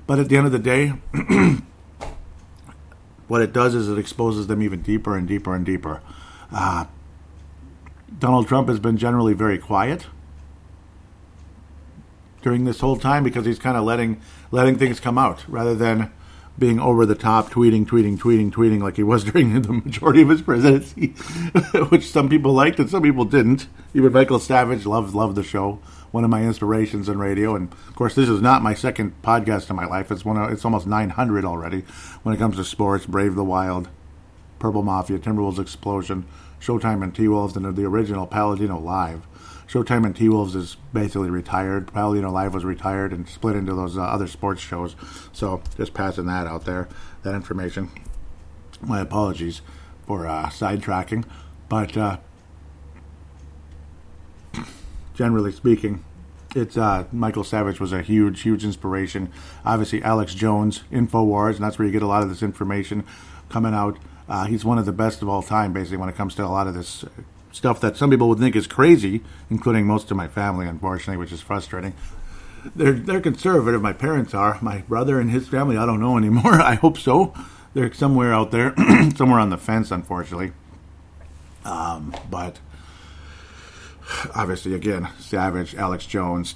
But 0.07 0.17
at 0.17 0.29
the 0.29 0.35
end 0.35 0.47
of 0.47 0.51
the 0.51 0.59
day, 0.59 0.93
what 3.27 3.41
it 3.41 3.53
does 3.53 3.75
is 3.75 3.87
it 3.87 3.99
exposes 3.99 4.47
them 4.47 4.63
even 4.63 4.81
deeper 4.81 5.15
and 5.15 5.27
deeper 5.27 5.53
and 5.53 5.63
deeper. 5.63 6.01
Uh, 6.51 6.85
Donald 8.17 8.47
Trump 8.47 8.67
has 8.67 8.79
been 8.79 8.97
generally 8.97 9.33
very 9.33 9.59
quiet 9.59 10.07
during 12.41 12.65
this 12.65 12.79
whole 12.79 12.97
time 12.97 13.23
because 13.23 13.45
he's 13.45 13.59
kind 13.59 13.77
of 13.77 13.83
letting 13.83 14.19
letting 14.49 14.77
things 14.77 14.99
come 14.99 15.19
out 15.19 15.47
rather 15.47 15.75
than 15.75 16.11
being 16.59 16.79
over 16.79 17.05
the 17.05 17.15
top, 17.15 17.51
tweeting, 17.51 17.85
tweeting, 17.85 18.17
tweeting, 18.17 18.51
tweeting 18.51 18.81
like 18.81 18.95
he 18.95 19.03
was 19.03 19.23
during 19.31 19.61
the 19.61 19.73
majority 19.73 20.21
of 20.21 20.29
his 20.29 20.41
presidency, 20.41 21.07
which 21.89 22.09
some 22.09 22.29
people 22.29 22.53
liked 22.53 22.79
and 22.79 22.89
some 22.89 23.03
people 23.03 23.25
didn't. 23.25 23.67
Even 23.93 24.11
Michael 24.11 24.39
Savage 24.39 24.85
loved 24.85 25.13
loved 25.13 25.35
the 25.35 25.43
show 25.43 25.79
one 26.11 26.23
of 26.23 26.29
my 26.29 26.43
inspirations 26.43 27.09
in 27.09 27.19
radio. 27.19 27.55
And 27.55 27.71
of 27.71 27.95
course, 27.95 28.15
this 28.15 28.29
is 28.29 28.41
not 28.41 28.63
my 28.63 28.73
second 28.73 29.21
podcast 29.21 29.69
in 29.69 29.75
my 29.75 29.85
life. 29.85 30.11
It's 30.11 30.25
one. 30.25 30.37
Of, 30.37 30.51
it's 30.51 30.65
almost 30.65 30.87
900 30.87 31.45
already 31.45 31.81
when 32.23 32.33
it 32.35 32.39
comes 32.39 32.55
to 32.57 32.63
sports. 32.63 33.05
Brave 33.05 33.35
the 33.35 33.43
Wild, 33.43 33.89
Purple 34.59 34.83
Mafia, 34.83 35.19
Timberwolves 35.19 35.59
Explosion, 35.59 36.25
Showtime 36.59 37.03
and 37.03 37.13
T 37.13 37.27
Wolves, 37.27 37.55
and 37.55 37.75
the 37.75 37.85
original 37.85 38.27
Paladino 38.27 38.79
Live. 38.79 39.27
Showtime 39.67 40.05
and 40.05 40.15
T 40.15 40.29
Wolves 40.29 40.55
is 40.55 40.77
basically 40.93 41.29
retired. 41.29 41.91
Paladino 41.91 42.31
Live 42.31 42.53
was 42.53 42.63
retired 42.63 43.11
and 43.11 43.27
split 43.27 43.55
into 43.55 43.73
those 43.73 43.97
uh, 43.97 44.01
other 44.01 44.27
sports 44.27 44.61
shows. 44.61 44.95
So 45.33 45.61
just 45.75 45.93
passing 45.93 46.25
that 46.27 46.47
out 46.47 46.65
there, 46.65 46.87
that 47.23 47.35
information. 47.35 47.91
My 48.81 49.01
apologies 49.01 49.61
for 50.05 50.25
uh, 50.27 50.47
sidetracking, 50.47 51.25
but 51.67 51.97
uh, 51.97 52.17
generally 55.15 55.51
speaking, 55.51 56.05
it's 56.55 56.77
uh, 56.77 57.05
Michael 57.11 57.43
Savage 57.43 57.79
was 57.79 57.91
a 57.91 58.01
huge, 58.01 58.41
huge 58.41 58.63
inspiration. 58.63 59.29
Obviously, 59.65 60.01
Alex 60.01 60.33
Jones, 60.33 60.83
Infowars, 60.91 61.55
and 61.55 61.63
that's 61.63 61.77
where 61.77 61.85
you 61.85 61.91
get 61.91 62.03
a 62.03 62.07
lot 62.07 62.23
of 62.23 62.29
this 62.29 62.41
information 62.41 63.03
coming 63.49 63.73
out. 63.73 63.97
Uh, 64.29 64.45
he's 64.45 64.63
one 64.63 64.77
of 64.77 64.85
the 64.85 64.93
best 64.93 65.21
of 65.21 65.27
all 65.27 65.41
time, 65.41 65.73
basically, 65.73 65.97
when 65.97 66.07
it 66.07 66.15
comes 66.15 66.35
to 66.35 66.45
a 66.45 66.47
lot 66.47 66.67
of 66.67 66.73
this 66.73 67.03
stuff 67.57 67.81
that 67.81 67.97
some 67.97 68.09
people 68.09 68.29
would 68.29 68.39
think 68.39 68.55
is 68.55 68.67
crazy, 68.67 69.23
including 69.49 69.85
most 69.85 70.09
of 70.11 70.17
my 70.17 70.27
family, 70.27 70.67
unfortunately, 70.67 71.17
which 71.17 71.31
is 71.31 71.41
frustrating. 71.41 71.93
They're 72.75 72.93
they're 72.93 73.21
conservative. 73.21 73.81
My 73.81 73.93
parents 73.93 74.33
are. 74.33 74.57
My 74.61 74.79
brother 74.81 75.19
and 75.19 75.31
his 75.31 75.47
family, 75.47 75.77
I 75.77 75.85
don't 75.85 75.99
know 75.99 76.17
anymore. 76.17 76.53
I 76.61 76.75
hope 76.75 76.97
so. 76.97 77.33
They're 77.73 77.93
somewhere 77.93 78.33
out 78.33 78.51
there, 78.51 78.73
somewhere 79.15 79.39
on 79.39 79.49
the 79.49 79.57
fence, 79.57 79.91
unfortunately. 79.91 80.53
Um, 81.65 82.15
but 82.29 82.59
obviously, 84.33 84.73
again, 84.73 85.09
Savage, 85.19 85.75
Alex 85.75 86.05
Jones, 86.05 86.55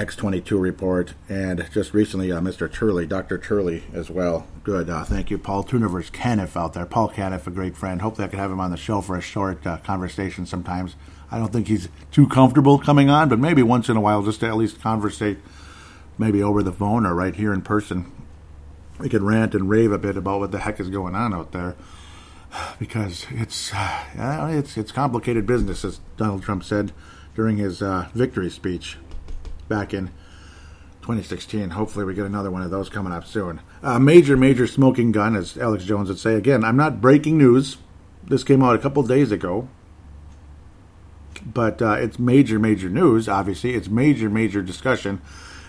X22 0.00 0.58
report, 0.58 1.12
and 1.28 1.68
just 1.72 1.92
recently, 1.92 2.32
uh, 2.32 2.40
Mr. 2.40 2.72
Turley, 2.72 3.04
Dr. 3.04 3.36
Turley 3.36 3.82
as 3.92 4.08
well. 4.08 4.46
Good. 4.64 4.88
Uh, 4.88 5.04
thank 5.04 5.30
you, 5.30 5.36
Paul 5.36 5.62
Tuniverse 5.62 6.10
Caniff 6.10 6.56
out 6.56 6.72
there. 6.72 6.86
Paul 6.86 7.10
Caniff, 7.10 7.46
a 7.46 7.50
great 7.50 7.76
friend. 7.76 8.00
Hopefully, 8.00 8.24
I 8.24 8.28
could 8.28 8.38
have 8.38 8.50
him 8.50 8.60
on 8.60 8.70
the 8.70 8.78
show 8.78 9.02
for 9.02 9.14
a 9.14 9.20
short 9.20 9.66
uh, 9.66 9.76
conversation 9.76 10.46
sometimes. 10.46 10.96
I 11.30 11.38
don't 11.38 11.52
think 11.52 11.68
he's 11.68 11.90
too 12.10 12.26
comfortable 12.26 12.78
coming 12.78 13.10
on, 13.10 13.28
but 13.28 13.38
maybe 13.38 13.62
once 13.62 13.90
in 13.90 13.96
a 13.98 14.00
while, 14.00 14.22
just 14.22 14.40
to 14.40 14.46
at 14.46 14.56
least 14.56 14.80
conversate, 14.80 15.36
maybe 16.16 16.42
over 16.42 16.62
the 16.62 16.72
phone 16.72 17.04
or 17.04 17.14
right 17.14 17.36
here 17.36 17.52
in 17.52 17.60
person. 17.60 18.10
We 18.98 19.10
could 19.10 19.22
rant 19.22 19.54
and 19.54 19.68
rave 19.68 19.92
a 19.92 19.98
bit 19.98 20.16
about 20.16 20.40
what 20.40 20.50
the 20.50 20.60
heck 20.60 20.80
is 20.80 20.88
going 20.88 21.14
on 21.14 21.34
out 21.34 21.52
there, 21.52 21.76
because 22.78 23.26
it's 23.32 23.70
uh, 23.74 24.48
it's 24.50 24.78
it's 24.78 24.92
complicated 24.92 25.44
business, 25.44 25.84
as 25.84 26.00
Donald 26.16 26.42
Trump 26.42 26.64
said 26.64 26.92
during 27.34 27.58
his 27.58 27.82
uh, 27.82 28.08
victory 28.14 28.48
speech 28.48 28.96
back 29.70 29.94
in 29.94 30.08
2016. 31.00 31.70
Hopefully, 31.70 32.04
we 32.04 32.12
get 32.12 32.26
another 32.26 32.50
one 32.50 32.60
of 32.60 32.70
those 32.70 32.90
coming 32.90 33.14
up 33.14 33.24
soon. 33.24 33.60
A 33.82 33.98
major, 33.98 34.36
major 34.36 34.66
smoking 34.66 35.12
gun, 35.12 35.34
as 35.34 35.56
Alex 35.56 35.84
Jones 35.84 36.10
would 36.10 36.18
say. 36.18 36.34
Again, 36.34 36.62
I'm 36.62 36.76
not 36.76 37.00
breaking 37.00 37.38
news. 37.38 37.78
This 38.22 38.44
came 38.44 38.62
out 38.62 38.76
a 38.76 38.78
couple 38.78 39.02
days 39.02 39.32
ago. 39.32 39.68
But 41.42 41.80
uh, 41.80 41.92
it's 41.92 42.18
major, 42.18 42.58
major 42.58 42.90
news, 42.90 43.26
obviously. 43.26 43.74
It's 43.74 43.88
major, 43.88 44.28
major 44.28 44.60
discussion. 44.60 45.22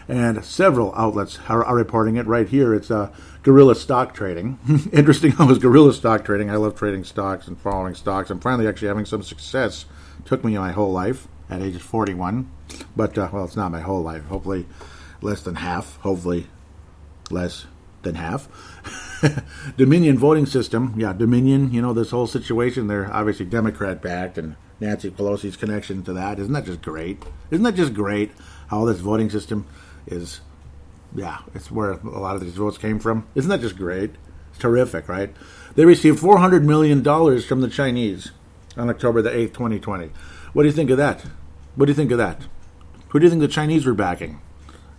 And 0.09 0.43
several 0.43 0.93
outlets 0.95 1.39
are, 1.47 1.63
are 1.63 1.75
reporting 1.75 2.17
it 2.17 2.27
right 2.27 2.49
here. 2.49 2.73
It's 2.73 2.91
uh, 2.91 3.13
guerrilla 3.43 3.75
stock 3.75 4.13
trading. 4.13 4.59
Interesting 4.91 5.31
how 5.31 5.49
it's 5.49 5.59
guerrilla 5.59 5.93
stock 5.93 6.25
trading. 6.25 6.49
I 6.49 6.57
love 6.57 6.75
trading 6.75 7.05
stocks 7.05 7.47
and 7.47 7.57
following 7.57 7.95
stocks. 7.95 8.29
I'm 8.29 8.41
finally 8.41 8.67
actually 8.67 8.89
having 8.89 9.05
some 9.05 9.23
success. 9.23 9.85
Took 10.25 10.43
me 10.43 10.57
my 10.57 10.73
whole 10.73 10.91
life 10.91 11.27
at 11.51 11.61
age 11.61 11.79
41. 11.79 12.49
But, 12.95 13.17
uh, 13.17 13.29
well, 13.31 13.45
it's 13.45 13.55
not 13.55 13.71
my 13.71 13.81
whole 13.81 14.01
life. 14.01 14.25
Hopefully, 14.25 14.65
less 15.21 15.41
than 15.41 15.55
half. 15.55 15.97
Hopefully, 15.97 16.47
less 17.29 17.67
than 18.01 18.15
half. 18.15 18.47
Dominion 19.77 20.17
voting 20.17 20.45
system. 20.45 20.95
Yeah, 20.97 21.13
Dominion, 21.13 21.71
you 21.71 21.81
know, 21.81 21.93
this 21.93 22.09
whole 22.11 22.27
situation, 22.27 22.87
they're 22.87 23.11
obviously 23.13 23.45
Democrat 23.45 24.01
backed, 24.01 24.37
and 24.37 24.55
Nancy 24.79 25.11
Pelosi's 25.11 25.57
connection 25.57 26.03
to 26.03 26.13
that. 26.13 26.39
Isn't 26.39 26.53
that 26.53 26.65
just 26.65 26.81
great? 26.81 27.23
Isn't 27.51 27.63
that 27.63 27.75
just 27.75 27.93
great 27.93 28.31
how 28.67 28.85
this 28.85 28.99
voting 28.99 29.29
system 29.29 29.67
is, 30.07 30.41
yeah, 31.15 31.39
it's 31.53 31.69
where 31.69 31.91
a 31.91 32.19
lot 32.19 32.35
of 32.35 32.41
these 32.41 32.55
votes 32.55 32.77
came 32.77 32.99
from? 32.99 33.27
Isn't 33.35 33.49
that 33.49 33.61
just 33.61 33.77
great? 33.77 34.11
It's 34.49 34.59
terrific, 34.59 35.07
right? 35.07 35.33
They 35.75 35.85
received 35.85 36.19
$400 36.19 36.63
million 36.63 37.03
from 37.41 37.61
the 37.61 37.69
Chinese 37.69 38.31
on 38.75 38.89
October 38.89 39.21
the 39.21 39.29
8th, 39.29 39.53
2020. 39.53 40.09
What 40.53 40.63
do 40.63 40.67
you 40.67 40.73
think 40.73 40.89
of 40.89 40.97
that? 40.97 41.23
What 41.75 41.85
do 41.85 41.91
you 41.91 41.95
think 41.95 42.11
of 42.11 42.17
that? 42.17 42.41
Who 43.09 43.19
do 43.19 43.25
you 43.25 43.29
think 43.29 43.41
the 43.41 43.47
Chinese 43.47 43.85
were 43.85 43.93
backing? 43.93 44.41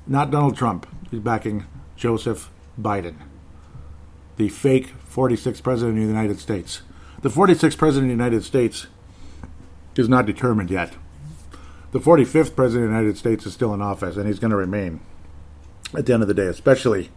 Not 0.06 0.30
Donald 0.30 0.56
Trump. 0.56 0.86
He's 1.10 1.20
backing 1.20 1.66
Joseph 1.96 2.50
Biden, 2.80 3.16
the 4.36 4.48
fake 4.48 4.94
46th 5.08 5.62
president 5.62 5.98
of 5.98 6.04
the 6.04 6.08
United 6.08 6.38
States. 6.38 6.82
The 7.20 7.28
46th 7.28 7.76
president 7.76 8.10
of 8.10 8.18
the 8.18 8.24
United 8.24 8.44
States 8.44 8.86
is 9.96 10.08
not 10.08 10.26
determined 10.26 10.70
yet. 10.70 10.94
The 11.92 12.00
45th 12.00 12.56
president 12.56 12.86
of 12.86 12.90
the 12.90 12.96
United 12.96 13.18
States 13.18 13.44
is 13.44 13.52
still 13.52 13.74
in 13.74 13.82
office, 13.82 14.16
and 14.16 14.26
he's 14.26 14.38
going 14.38 14.50
to 14.50 14.56
remain 14.56 15.00
at 15.94 16.06
the 16.06 16.14
end 16.14 16.22
of 16.22 16.28
the 16.28 16.34
day, 16.34 16.46
especially 16.46 17.10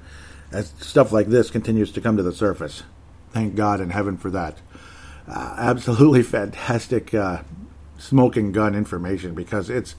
as 0.51 0.73
stuff 0.79 1.11
like 1.11 1.27
this 1.27 1.49
continues 1.49 1.91
to 1.93 2.01
come 2.01 2.17
to 2.17 2.23
the 2.23 2.33
surface. 2.33 2.83
Thank 3.31 3.55
God 3.55 3.79
and 3.79 3.93
heaven 3.93 4.17
for 4.17 4.29
that. 4.31 4.57
Uh, 5.27 5.55
absolutely 5.57 6.23
fantastic 6.23 7.13
uh, 7.13 7.43
smoking 7.97 8.51
gun 8.51 8.75
information 8.75 9.33
because 9.33 9.69
it's 9.69 9.95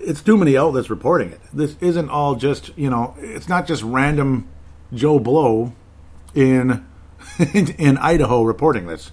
it's 0.00 0.22
too 0.22 0.36
many 0.36 0.56
outlets 0.56 0.90
reporting 0.90 1.32
it. 1.32 1.40
This 1.52 1.76
isn't 1.80 2.10
all 2.10 2.34
just 2.34 2.76
you 2.76 2.90
know. 2.90 3.14
It's 3.18 3.48
not 3.48 3.66
just 3.66 3.82
random 3.82 4.48
Joe 4.92 5.18
Blow 5.18 5.72
in 6.34 6.86
in, 7.38 7.68
in 7.78 7.98
Idaho 7.98 8.42
reporting 8.42 8.86
this. 8.86 9.10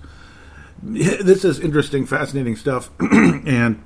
This 0.82 1.46
is 1.46 1.60
interesting, 1.60 2.06
fascinating 2.06 2.58
stuff, 2.58 2.90
and 3.00 3.82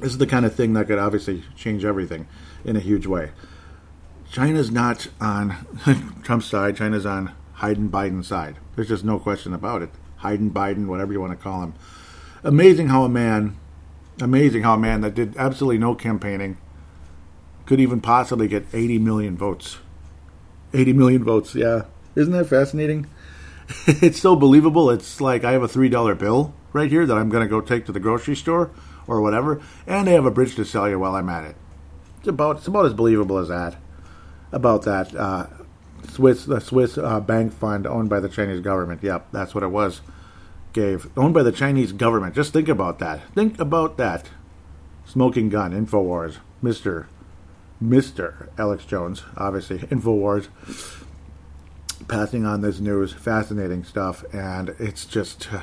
this 0.00 0.10
is 0.10 0.18
the 0.18 0.26
kind 0.26 0.44
of 0.44 0.54
thing 0.54 0.72
that 0.72 0.88
could 0.88 0.98
obviously 0.98 1.44
change 1.54 1.84
everything 1.84 2.26
in 2.64 2.74
a 2.76 2.80
huge 2.80 3.06
way. 3.06 3.30
China's 4.32 4.70
not 4.70 5.06
on 5.20 5.54
Trump's 6.24 6.46
side. 6.46 6.76
China's 6.76 7.06
on 7.06 7.32
Hayden 7.60 7.88
Biden's 7.88 8.26
side. 8.26 8.56
There's 8.74 8.88
just 8.88 9.04
no 9.04 9.20
question 9.20 9.54
about 9.54 9.82
it. 9.82 9.90
Hayden 10.22 10.50
Biden, 10.50 10.86
whatever 10.86 11.12
you 11.12 11.20
want 11.20 11.32
to 11.32 11.36
call 11.36 11.62
him. 11.62 11.74
Amazing 12.44 12.88
how 12.88 13.04
a 13.04 13.08
man 13.08 13.56
Amazing 14.20 14.62
how 14.62 14.74
a 14.74 14.78
man 14.78 15.00
that 15.00 15.14
did 15.14 15.36
absolutely 15.36 15.78
no 15.78 15.94
campaigning 15.94 16.56
could 17.66 17.80
even 17.80 18.00
possibly 18.00 18.46
get 18.46 18.66
80 18.72 18.98
million 18.98 19.36
votes. 19.36 19.78
80 20.72 20.92
million 20.92 21.24
votes, 21.24 21.54
yeah. 21.54 21.82
Isn't 22.14 22.32
that 22.32 22.46
fascinating? 22.46 23.08
it's 23.86 24.20
so 24.20 24.36
believable. 24.36 24.90
It's 24.90 25.20
like 25.20 25.42
I 25.42 25.52
have 25.52 25.62
a 25.62 25.68
$3 25.68 26.18
bill 26.18 26.54
right 26.72 26.90
here 26.90 27.06
that 27.06 27.16
I'm 27.16 27.28
going 27.28 27.42
to 27.42 27.48
go 27.48 27.60
take 27.60 27.86
to 27.86 27.92
the 27.92 28.00
grocery 28.00 28.36
store 28.36 28.70
or 29.06 29.20
whatever, 29.20 29.60
and 29.86 30.06
they 30.06 30.12
have 30.12 30.26
a 30.26 30.30
bridge 30.30 30.54
to 30.56 30.64
sell 30.64 30.88
you 30.88 30.98
while 30.98 31.16
I'm 31.16 31.28
at 31.28 31.44
it. 31.44 31.56
It's 32.18 32.28
about, 32.28 32.58
it's 32.58 32.68
about 32.68 32.86
as 32.86 32.94
believable 32.94 33.38
as 33.38 33.48
that. 33.48 33.76
About 34.52 34.82
that. 34.82 35.14
Uh, 35.14 35.46
Swiss, 36.08 36.44
the 36.44 36.60
Swiss 36.60 36.96
uh, 36.98 37.18
bank 37.20 37.52
fund 37.52 37.86
owned 37.86 38.08
by 38.08 38.20
the 38.20 38.28
Chinese 38.28 38.60
government. 38.60 39.02
Yep, 39.02 39.28
that's 39.32 39.54
what 39.54 39.64
it 39.64 39.68
was 39.68 40.02
gave, 40.74 41.08
owned 41.16 41.32
by 41.32 41.42
the 41.42 41.52
Chinese 41.52 41.92
government. 41.92 42.34
Just 42.34 42.52
think 42.52 42.68
about 42.68 42.98
that. 42.98 43.26
Think 43.34 43.58
about 43.58 43.96
that. 43.96 44.28
Smoking 45.06 45.48
gun, 45.48 45.72
Infowars, 45.72 46.36
Mister, 46.60 47.08
Mister 47.80 48.50
Alex 48.58 48.84
Jones, 48.84 49.22
obviously 49.36 49.78
Infowars, 49.78 50.48
passing 52.08 52.44
on 52.44 52.60
this 52.60 52.80
news, 52.80 53.12
fascinating 53.12 53.84
stuff, 53.84 54.24
and 54.34 54.74
it's 54.78 55.06
just. 55.06 55.52
Uh, 55.52 55.62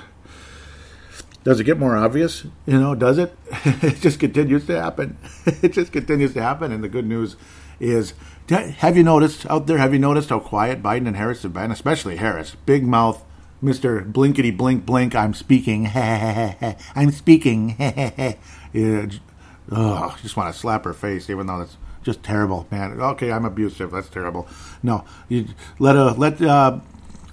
does 1.44 1.60
it 1.60 1.64
get 1.64 1.80
more 1.80 1.98
obvious? 1.98 2.46
You 2.66 2.80
know, 2.80 2.94
does 2.96 3.18
it? 3.18 3.36
it 3.66 4.00
just 4.00 4.20
continues 4.20 4.66
to 4.68 4.80
happen. 4.80 5.18
it 5.46 5.74
just 5.74 5.92
continues 5.92 6.34
to 6.34 6.42
happen, 6.42 6.72
and 6.72 6.84
the 6.84 6.90
good 6.90 7.06
news 7.06 7.36
is 7.80 8.14
have 8.50 8.98
you 8.98 9.04
noticed 9.04 9.50
out 9.50 9.68
there? 9.68 9.78
Have 9.78 9.94
you 9.94 10.00
noticed 10.00 10.30
how 10.30 10.40
quiet 10.40 10.84
Biden 10.84 11.08
and 11.08 11.16
Harris 11.16 11.44
have 11.44 11.54
been? 11.54 11.72
Especially 11.72 12.18
Harris, 12.18 12.56
big 12.66 12.86
mouth, 12.86 13.24
Mr. 13.64 14.12
Blinkety 14.12 14.56
Blink 14.56 14.86
Blink, 14.86 15.16
I'm 15.16 15.34
speaking. 15.34 15.88
I'm 15.96 17.12
speaking. 17.12 17.76
yeah, 17.80 18.36
ugh, 19.72 20.20
just 20.22 20.36
want 20.36 20.54
to 20.54 20.60
slap 20.60 20.84
her 20.86 20.94
face, 20.94 21.30
even 21.30 21.48
though 21.48 21.62
it's 21.62 21.78
just 22.04 22.24
terrible, 22.24 22.68
man. 22.72 23.00
Okay, 23.00 23.32
I'm 23.32 23.46
abusive. 23.46 23.92
That's 23.92 24.10
terrible. 24.10 24.48
No, 24.82 25.06
you 25.30 25.46
let 25.78 25.96
a 25.96 26.12
let 26.14 26.42
uh, 26.42 26.80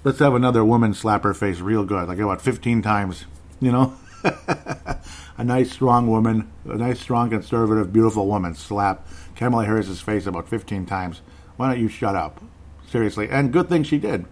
let's 0.03 0.19
have 0.19 0.35
another 0.35 0.63
woman 0.63 0.93
slap 0.93 1.23
her 1.23 1.33
face 1.33 1.59
real 1.59 1.83
good, 1.83 2.07
like 2.07 2.19
about 2.19 2.41
15 2.41 2.81
times. 2.83 3.25
You 3.59 3.71
know, 3.71 3.97
a 4.23 5.43
nice 5.43 5.71
strong 5.71 6.07
woman, 6.07 6.49
a 6.65 6.77
nice 6.77 6.99
strong 6.99 7.31
conservative, 7.31 7.91
beautiful 7.91 8.27
woman 8.27 8.53
slap 8.53 9.07
Kamala 9.35 9.65
Harris's 9.65 10.01
face 10.01 10.27
about 10.27 10.47
15 10.47 10.85
times. 10.85 11.21
Why 11.57 11.69
don't 11.69 11.81
you 11.81 11.89
shut 11.89 12.15
up? 12.15 12.41
Seriously, 12.87 13.29
and 13.29 13.51
good 13.51 13.67
thing 13.67 13.83
she 13.83 13.97
did. 13.97 14.25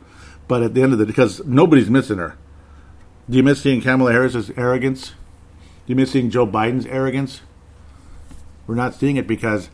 But 0.48 0.64
at 0.64 0.74
the 0.74 0.82
end 0.82 0.94
of 0.94 1.00
the 1.00 1.06
because 1.06 1.44
nobody's 1.46 1.90
missing 1.90 2.18
her. 2.18 2.38
Do 3.30 3.36
you 3.38 3.44
miss 3.44 3.62
seeing 3.62 3.82
Kamala 3.82 4.14
Harris's 4.14 4.52
arrogance? 4.52 5.10
Do 5.10 5.16
you 5.94 5.96
miss 5.96 6.12
seeing 6.12 6.30
Joe 6.30 6.48
Biden's 6.48 6.86
arrogance? 6.86 7.42
We're 8.66 8.76
not 8.76 8.94
seeing 8.94 9.18
it 9.18 9.28
because, 9.28 9.70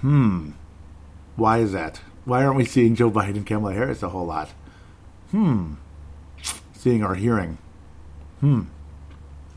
hmm, 0.00 0.50
why 1.36 1.58
is 1.58 1.72
that? 1.72 2.00
Why 2.24 2.44
aren't 2.44 2.56
we 2.56 2.64
seeing 2.64 2.94
Joe 2.94 3.10
Biden 3.10 3.36
and 3.36 3.46
Kamala 3.46 3.72
Harris 3.72 4.02
a 4.02 4.10
whole 4.10 4.26
lot? 4.26 4.50
Hmm, 5.32 5.74
seeing 6.72 7.02
or 7.02 7.14
hearing. 7.16 7.58
Hmm, 8.40 8.62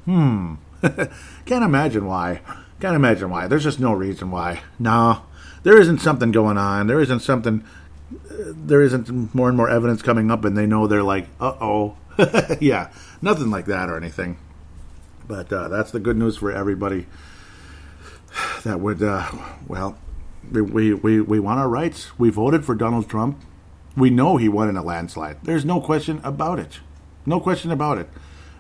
hmm. 0.06 0.56
Can't 1.46 1.64
imagine 1.64 2.06
why. 2.06 2.42
Can't 2.80 2.96
imagine 2.96 3.30
why. 3.30 3.48
There's 3.48 3.64
just 3.64 3.80
no 3.80 3.94
reason 3.94 4.32
why. 4.32 4.62
No, 4.80 5.24
there 5.64 5.80
isn't 5.80 6.00
something 6.00 6.32
going 6.32 6.58
on. 6.58 6.88
There 6.88 7.02
isn't 7.02 7.22
something 7.22 7.64
there 8.12 8.82
isn't 8.82 9.34
more 9.34 9.48
and 9.48 9.58
more 9.58 9.70
evidence 9.70 10.02
coming 10.02 10.30
up, 10.32 10.46
and 10.46 10.58
they 10.58 10.66
know 10.66 10.88
they're 10.88 11.04
like, 11.04 11.28
uh 11.40 11.54
oh. 11.60 11.98
yeah, 12.62 12.92
nothing 13.22 13.50
like 13.50 13.66
that 13.66 13.90
or 13.90 13.98
anything. 13.98 14.38
But 15.28 15.52
uh, 15.52 15.68
that's 15.68 15.92
the 15.92 16.00
good 16.00 16.18
news 16.18 16.38
for 16.38 16.52
everybody. 16.52 17.08
That 18.64 18.80
would, 18.80 19.02
uh, 19.02 19.32
well, 19.68 19.98
we, 20.52 20.94
we, 20.94 21.22
we 21.22 21.40
want 21.40 21.60
our 21.60 21.70
rights. 21.70 22.18
We 22.20 22.30
voted 22.30 22.66
for 22.66 22.76
Donald 22.76 23.10
Trump. 23.10 23.42
We 23.98 24.10
know 24.10 24.38
he 24.38 24.50
won 24.50 24.70
in 24.70 24.78
a 24.78 24.84
landslide. 24.84 25.38
There's 25.44 25.66
no 25.66 25.80
question 25.82 26.20
about 26.24 26.60
it. 26.60 26.80
No 27.26 27.40
question 27.40 27.72
about 27.72 27.98
it. 27.98 28.10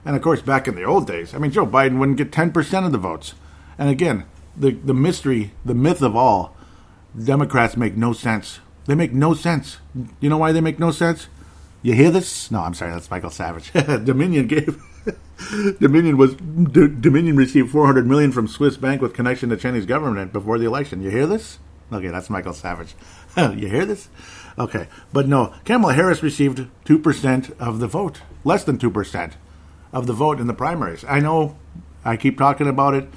And 0.06 0.16
of 0.16 0.22
course, 0.22 0.42
back 0.42 0.68
in 0.68 0.76
the 0.76 0.84
old 0.84 1.08
days, 1.08 1.34
I 1.34 1.40
mean, 1.40 1.52
Joe 1.52 1.66
Biden 1.66 2.00
wouldn't 2.00 2.18
get 2.18 2.32
10% 2.32 2.86
of 2.86 2.92
the 2.92 2.98
votes. 2.98 3.34
And 3.78 3.90
again, 3.90 4.26
the, 4.56 4.72
the 4.72 4.94
mystery, 4.94 5.52
the 5.64 5.74
myth 5.74 6.02
of 6.02 6.16
all, 6.16 6.56
Democrats 7.22 7.76
make 7.76 7.96
no 7.96 8.14
sense 8.14 8.60
they 8.86 8.96
make 8.96 9.14
no 9.14 9.34
sense. 9.34 9.78
You 10.20 10.30
know 10.30 10.38
why 10.38 10.52
they 10.52 10.62
make 10.62 10.80
no 10.80 10.92
sense? 10.92 11.28
You 11.82 11.94
hear 11.94 12.12
this? 12.12 12.50
No, 12.50 12.62
I'm 12.62 12.74
sorry, 12.74 12.92
that's 12.92 13.12
Michael 13.12 13.30
Savage. 13.30 13.72
Dominion 13.74 14.48
gave 14.48 14.82
Dominion 15.80 16.18
was 16.18 16.36
D- 16.36 16.88
Dominion 17.00 17.36
received 17.36 17.72
400 17.72 18.08
million 18.08 18.32
from 18.32 18.48
Swiss 18.48 18.78
bank 18.78 19.02
with 19.02 19.14
connection 19.14 19.50
to 19.50 19.58
Chinese 19.58 19.86
government 19.86 20.34
before 20.34 20.58
the 20.58 20.66
election. 20.66 21.02
You 21.02 21.10
hear 21.10 21.28
this? 21.28 21.60
Okay, 21.92 22.08
that's 22.08 22.30
Michael 22.30 22.54
Savage. 22.54 22.96
you 23.38 23.68
hear 23.68 23.86
this? 23.86 24.10
Okay, 24.58 24.88
but 25.14 25.28
no, 25.28 25.54
Kamala 25.66 25.94
Harris 25.94 26.24
received 26.24 26.68
2% 26.86 27.60
of 27.60 27.80
the 27.80 27.88
vote, 27.88 28.22
less 28.44 28.64
than 28.64 28.78
2% 28.78 29.34
of 29.92 30.08
the 30.08 30.14
vote 30.14 30.40
in 30.40 30.48
the 30.48 30.54
primaries. 30.54 31.06
I 31.08 31.20
know 31.20 31.58
I 32.04 32.18
keep 32.18 32.38
talking 32.38 32.68
about 32.68 32.96
it. 32.96 33.08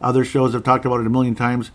Other 0.00 0.24
shows 0.24 0.52
have 0.54 0.64
talked 0.64 0.84
about 0.84 1.00
it 1.00 1.06
a 1.06 1.10
million 1.10 1.34
times. 1.34 1.70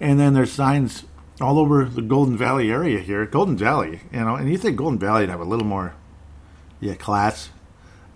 And 0.00 0.20
then 0.20 0.34
there's 0.34 0.52
signs 0.52 1.04
all 1.40 1.58
over 1.58 1.84
the 1.84 2.02
Golden 2.02 2.36
Valley 2.36 2.70
area 2.70 3.00
here. 3.00 3.26
Golden 3.26 3.56
Valley, 3.56 4.00
you 4.12 4.20
know, 4.20 4.36
and 4.36 4.50
you 4.50 4.56
think 4.56 4.76
Golden 4.76 4.98
Valley 4.98 5.22
would 5.22 5.30
have 5.30 5.40
a 5.40 5.44
little 5.44 5.66
more, 5.66 5.94
yeah, 6.80 6.94
class. 6.94 7.50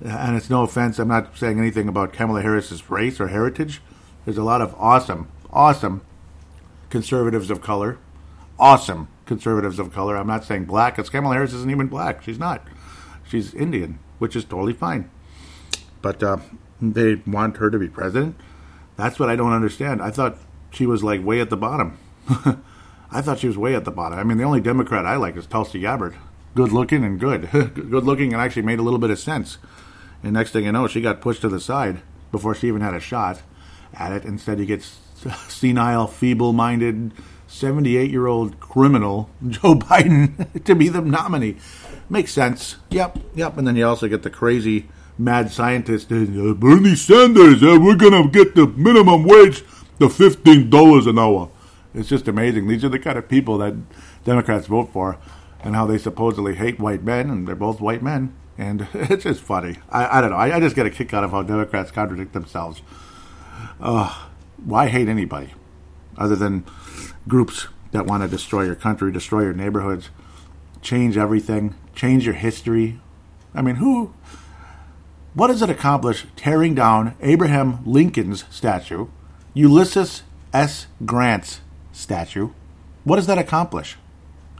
And 0.00 0.36
it's 0.36 0.48
no 0.48 0.62
offense, 0.62 0.98
I'm 0.98 1.08
not 1.08 1.36
saying 1.36 1.58
anything 1.58 1.88
about 1.88 2.12
Kamala 2.12 2.40
Harris's 2.40 2.88
race 2.88 3.20
or 3.20 3.28
heritage. 3.28 3.82
There's 4.24 4.38
a 4.38 4.42
lot 4.42 4.62
of 4.62 4.74
awesome, 4.78 5.28
awesome 5.52 6.00
conservatives 6.88 7.50
of 7.50 7.60
color. 7.60 7.98
Awesome 8.58 9.08
conservatives 9.26 9.78
of 9.78 9.92
color. 9.92 10.16
I'm 10.16 10.26
not 10.26 10.44
saying 10.44 10.64
black, 10.64 10.96
because 10.96 11.10
Kamala 11.10 11.34
Harris 11.34 11.52
isn't 11.52 11.70
even 11.70 11.86
black. 11.86 12.22
She's 12.22 12.38
not. 12.38 12.66
She's 13.28 13.54
Indian, 13.54 13.98
which 14.18 14.34
is 14.34 14.44
totally 14.44 14.72
fine. 14.72 15.10
But 16.02 16.22
uh, 16.22 16.38
they 16.80 17.16
want 17.26 17.58
her 17.58 17.70
to 17.70 17.78
be 17.78 17.88
president. 17.88 18.36
That's 18.96 19.18
what 19.18 19.30
I 19.30 19.36
don't 19.36 19.52
understand. 19.52 20.02
I 20.02 20.10
thought 20.10 20.36
she 20.70 20.86
was 20.86 21.02
like 21.02 21.24
way 21.24 21.40
at 21.40 21.50
the 21.50 21.56
bottom. 21.56 21.98
I 23.12 23.22
thought 23.22 23.40
she 23.40 23.46
was 23.48 23.58
way 23.58 23.74
at 23.74 23.84
the 23.84 23.90
bottom. 23.90 24.18
I 24.18 24.24
mean, 24.24 24.38
the 24.38 24.44
only 24.44 24.60
Democrat 24.60 25.04
I 25.04 25.16
like 25.16 25.36
is 25.36 25.46
Tulsi 25.46 25.80
Gabbard. 25.80 26.14
Good 26.54 26.72
looking 26.72 27.04
and 27.04 27.18
good. 27.18 27.50
good 27.52 28.04
looking 28.04 28.32
and 28.32 28.40
actually 28.40 28.62
made 28.62 28.78
a 28.78 28.82
little 28.82 28.98
bit 28.98 29.10
of 29.10 29.18
sense. 29.18 29.58
And 30.22 30.32
next 30.32 30.52
thing 30.52 30.64
you 30.64 30.72
know, 30.72 30.86
she 30.86 31.00
got 31.00 31.20
pushed 31.20 31.40
to 31.42 31.48
the 31.48 31.60
side 31.60 32.02
before 32.30 32.54
she 32.54 32.68
even 32.68 32.80
had 32.80 32.94
a 32.94 33.00
shot 33.00 33.42
at 33.94 34.12
it. 34.12 34.24
Instead, 34.24 34.58
he 34.58 34.66
gets 34.66 34.98
senile, 35.48 36.06
feeble 36.06 36.52
minded, 36.52 37.12
78 37.48 38.10
year 38.10 38.26
old 38.26 38.60
criminal, 38.60 39.30
Joe 39.48 39.74
Biden, 39.74 40.64
to 40.64 40.74
be 40.74 40.88
the 40.88 41.00
nominee. 41.00 41.56
Makes 42.08 42.32
sense. 42.32 42.76
Yep, 42.90 43.18
yep. 43.34 43.56
And 43.56 43.66
then 43.66 43.76
you 43.76 43.86
also 43.86 44.08
get 44.08 44.22
the 44.22 44.30
crazy 44.30 44.88
mad 45.20 45.50
scientist, 45.52 46.10
uh, 46.10 46.54
Bernie 46.54 46.96
Sanders, 46.96 47.62
uh, 47.62 47.78
we're 47.80 47.94
going 47.94 48.22
to 48.22 48.28
get 48.30 48.54
the 48.54 48.66
minimum 48.66 49.24
wage 49.24 49.60
to 49.98 50.08
$15 50.08 51.06
an 51.06 51.18
hour. 51.18 51.50
It's 51.94 52.08
just 52.08 52.28
amazing. 52.28 52.68
These 52.68 52.84
are 52.84 52.88
the 52.88 52.98
kind 52.98 53.18
of 53.18 53.28
people 53.28 53.58
that 53.58 53.74
Democrats 54.24 54.66
vote 54.66 54.90
for 54.92 55.18
and 55.62 55.74
how 55.74 55.86
they 55.86 55.98
supposedly 55.98 56.54
hate 56.54 56.78
white 56.78 57.02
men, 57.02 57.28
and 57.30 57.46
they're 57.46 57.54
both 57.54 57.80
white 57.80 58.02
men. 58.02 58.34
And 58.56 58.88
it's 58.94 59.24
just 59.24 59.40
funny. 59.40 59.76
I, 59.90 60.18
I 60.18 60.20
don't 60.20 60.30
know. 60.30 60.36
I, 60.36 60.56
I, 60.56 60.60
just 60.60 60.76
get 60.76 60.86
a 60.86 60.90
kick 60.90 61.12
out 61.12 61.24
of 61.24 61.30
how 61.30 61.42
Democrats 61.42 61.90
contradict 61.90 62.32
themselves. 62.32 62.82
Uh, 63.80 64.26
why 64.64 64.88
hate 64.88 65.08
anybody 65.08 65.54
other 66.16 66.36
than 66.36 66.64
groups 67.26 67.68
that 67.92 68.06
want 68.06 68.22
to 68.22 68.28
destroy 68.28 68.64
your 68.64 68.74
country, 68.74 69.10
destroy 69.10 69.42
your 69.42 69.52
neighborhoods, 69.52 70.10
change 70.82 71.16
everything, 71.16 71.74
change 71.94 72.24
your 72.24 72.34
history? 72.34 73.00
I 73.54 73.62
mean, 73.62 73.76
who 73.76 74.14
what 75.32 75.48
does 75.48 75.62
it 75.62 75.70
accomplish 75.70 76.26
tearing 76.36 76.74
down 76.74 77.14
Abraham 77.20 77.80
Lincoln's 77.84 78.44
statue, 78.50 79.08
Ulysses 79.54 80.22
S. 80.52 80.86
Grant's 81.04 81.60
statue? 82.00 82.50
What 83.04 83.16
does 83.16 83.26
that 83.26 83.38
accomplish? 83.38 83.96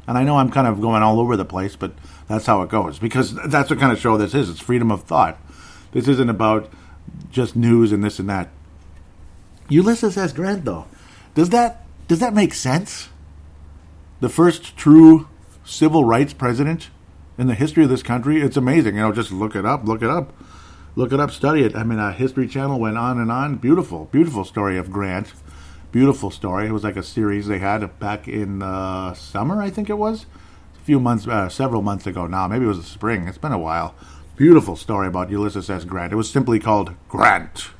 And 0.07 0.17
I 0.17 0.25
know 0.25 0.37
I'm 0.39 0.51
kind 0.51 0.67
of 0.67 0.81
going 0.81 1.03
all 1.03 1.21
over 1.21 1.37
the 1.37 1.45
place, 1.45 1.77
but 1.77 1.93
that's 2.29 2.47
how 2.47 2.63
it 2.63 2.71
goes 2.71 2.99
because 2.99 3.35
that's 3.35 3.71
what 3.71 3.79
kind 3.79 3.93
of 3.93 3.99
show 3.99 4.17
this 4.17 4.35
is. 4.35 4.49
It's 4.49 4.61
freedom 4.61 4.91
of 4.91 5.05
thought. 5.05 5.39
This 5.93 6.09
isn't 6.09 6.31
about 6.31 6.73
just 7.31 7.57
news 7.57 7.93
and 7.93 8.03
this 8.03 8.19
and 8.19 8.29
that. 8.29 8.49
Ulysses 9.69 10.17
S. 10.17 10.33
Grant, 10.33 10.65
though, 10.65 10.87
does 11.35 11.51
that 11.51 11.87
does 12.09 12.19
that 12.19 12.35
make 12.35 12.55
sense? 12.55 13.09
The 14.21 14.29
first 14.29 14.77
true 14.77 15.29
civil 15.65 16.05
rights 16.05 16.33
president 16.33 16.91
in 17.39 17.47
the 17.47 17.55
history 17.55 17.85
of 17.85 17.91
this 17.91 18.03
country. 18.03 18.43
It's 18.43 18.57
amazing. 18.57 18.97
You 18.97 19.03
know, 19.03 19.13
just 19.13 19.31
look 19.31 19.55
it 19.55 19.65
up. 19.65 19.87
Look 19.87 20.03
it 20.03 20.11
up 20.11 20.33
look 20.97 21.13
it 21.13 21.21
up, 21.21 21.31
study 21.31 21.63
it. 21.63 21.77
I 21.77 21.85
mean, 21.85 21.99
a 21.99 22.13
History 22.13 22.49
Channel 22.49 22.79
went 22.79 22.99
on 22.99 23.19
and 23.21 23.31
on. 23.31 23.57
Beautiful, 23.57 24.07
beautiful 24.07 24.45
story 24.45 24.79
of 24.79 24.91
Grant. 24.91 25.33
Beautiful 25.93 26.31
story. 26.31 26.69
It 26.69 26.73
was 26.73 26.85
like 26.85 26.97
a 26.97 27.03
series 27.03 27.49
they 27.49 27.59
had 27.59 27.99
back 27.99 28.29
in 28.29 28.63
uh, 28.63 29.13
summer, 29.15 29.61
I 29.61 29.71
think 29.71 29.91
it 29.91 29.99
was. 29.99 30.27
A 30.77 30.85
few 30.85 31.01
months, 31.01 31.27
uh, 31.27 31.49
several 31.49 31.83
months 31.83 32.07
ago 32.07 32.29
now. 32.29 32.47
Maybe 32.47 32.65
it 32.65 32.69
was 32.69 32.79
the 32.79 32.85
spring. 32.85 33.27
It's 33.27 33.39
been 33.39 33.53
a 33.53 33.59
while. 33.59 33.97
Beautiful 34.37 34.77
story 34.77 35.09
about 35.09 35.31
Ulysses 35.31 35.69
S. 35.69 35.85
Grant. 35.85 36.13
It 36.13 36.17
was 36.17 36.31
simply 36.31 36.61
called 36.61 36.95
Grant. 37.09 37.71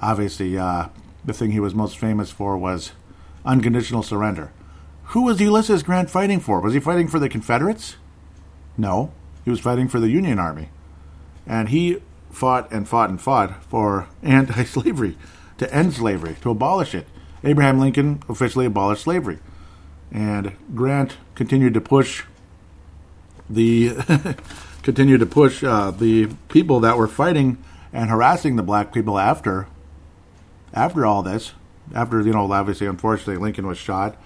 Obviously, 0.00 0.58
uh, 0.58 0.88
the 1.24 1.32
thing 1.32 1.52
he 1.52 1.60
was 1.60 1.72
most 1.74 1.98
famous 1.98 2.32
for 2.32 2.58
was 2.58 2.92
unconditional 3.44 4.02
surrender. 4.02 4.52
Who 5.10 5.22
was 5.22 5.40
Ulysses 5.40 5.84
Grant 5.84 6.10
fighting 6.10 6.40
for? 6.40 6.60
Was 6.60 6.74
he 6.74 6.80
fighting 6.80 7.06
for 7.06 7.20
the 7.20 7.28
Confederates? 7.28 7.96
No, 8.76 9.12
he 9.44 9.50
was 9.50 9.60
fighting 9.60 9.86
for 9.86 10.00
the 10.00 10.10
Union 10.10 10.40
Army. 10.40 10.70
And 11.46 11.68
he 11.68 12.02
fought 12.28 12.70
and 12.72 12.88
fought 12.88 13.08
and 13.08 13.20
fought 13.20 13.62
for 13.64 14.08
anti 14.24 14.64
slavery, 14.64 15.16
to 15.58 15.72
end 15.72 15.94
slavery, 15.94 16.36
to 16.40 16.50
abolish 16.50 16.92
it. 16.92 17.06
Abraham 17.46 17.78
Lincoln 17.78 18.22
officially 18.28 18.66
abolished 18.66 19.04
slavery. 19.04 19.38
And 20.10 20.56
Grant 20.74 21.16
continued 21.34 21.74
to 21.74 21.80
push 21.80 22.24
the 23.48 23.96
continued 24.82 25.20
to 25.20 25.26
push 25.26 25.62
uh, 25.62 25.92
the 25.92 26.26
people 26.48 26.80
that 26.80 26.98
were 26.98 27.06
fighting 27.06 27.62
and 27.92 28.10
harassing 28.10 28.56
the 28.56 28.62
black 28.62 28.92
people 28.92 29.18
after 29.18 29.68
after 30.74 31.06
all 31.06 31.22
this. 31.22 31.52
After 31.94 32.20
you 32.20 32.32
know, 32.32 32.50
obviously, 32.50 32.88
unfortunately, 32.88 33.36
Lincoln 33.36 33.66
was 33.66 33.78
shot, 33.78 34.16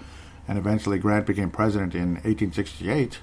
and 0.47 0.57
eventually 0.57 0.97
Grant 0.97 1.27
became 1.27 1.51
president 1.51 1.93
in 1.93 2.15
1868 2.15 3.19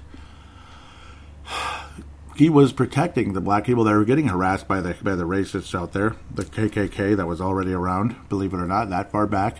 he 2.37 2.49
was 2.49 2.71
protecting 2.71 3.33
the 3.33 3.41
black 3.41 3.65
people 3.65 3.83
that 3.83 3.93
were 3.93 4.05
getting 4.05 4.29
harassed 4.29 4.65
by 4.65 4.79
the 4.79 4.95
by 5.01 5.15
the 5.15 5.25
racists 5.25 5.77
out 5.77 5.91
there, 5.91 6.15
the 6.33 6.45
KKK 6.45 7.17
that 7.17 7.27
was 7.27 7.41
already 7.41 7.73
around. 7.73 8.15
Believe 8.29 8.53
it 8.53 8.57
or 8.57 8.67
not, 8.67 8.89
that 8.89 9.11
far 9.11 9.27
back, 9.27 9.59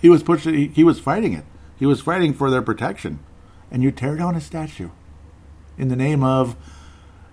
he 0.00 0.08
was 0.08 0.22
pushing. 0.22 0.54
He, 0.54 0.66
he 0.68 0.84
was 0.84 0.98
fighting 1.00 1.32
it. 1.32 1.44
He 1.78 1.86
was 1.86 2.00
fighting 2.00 2.34
for 2.34 2.50
their 2.50 2.62
protection, 2.62 3.20
and 3.70 3.82
you 3.82 3.90
tear 3.90 4.16
down 4.16 4.34
a 4.36 4.40
statue 4.40 4.90
in 5.78 5.88
the 5.88 5.96
name 5.96 6.22
of, 6.22 6.56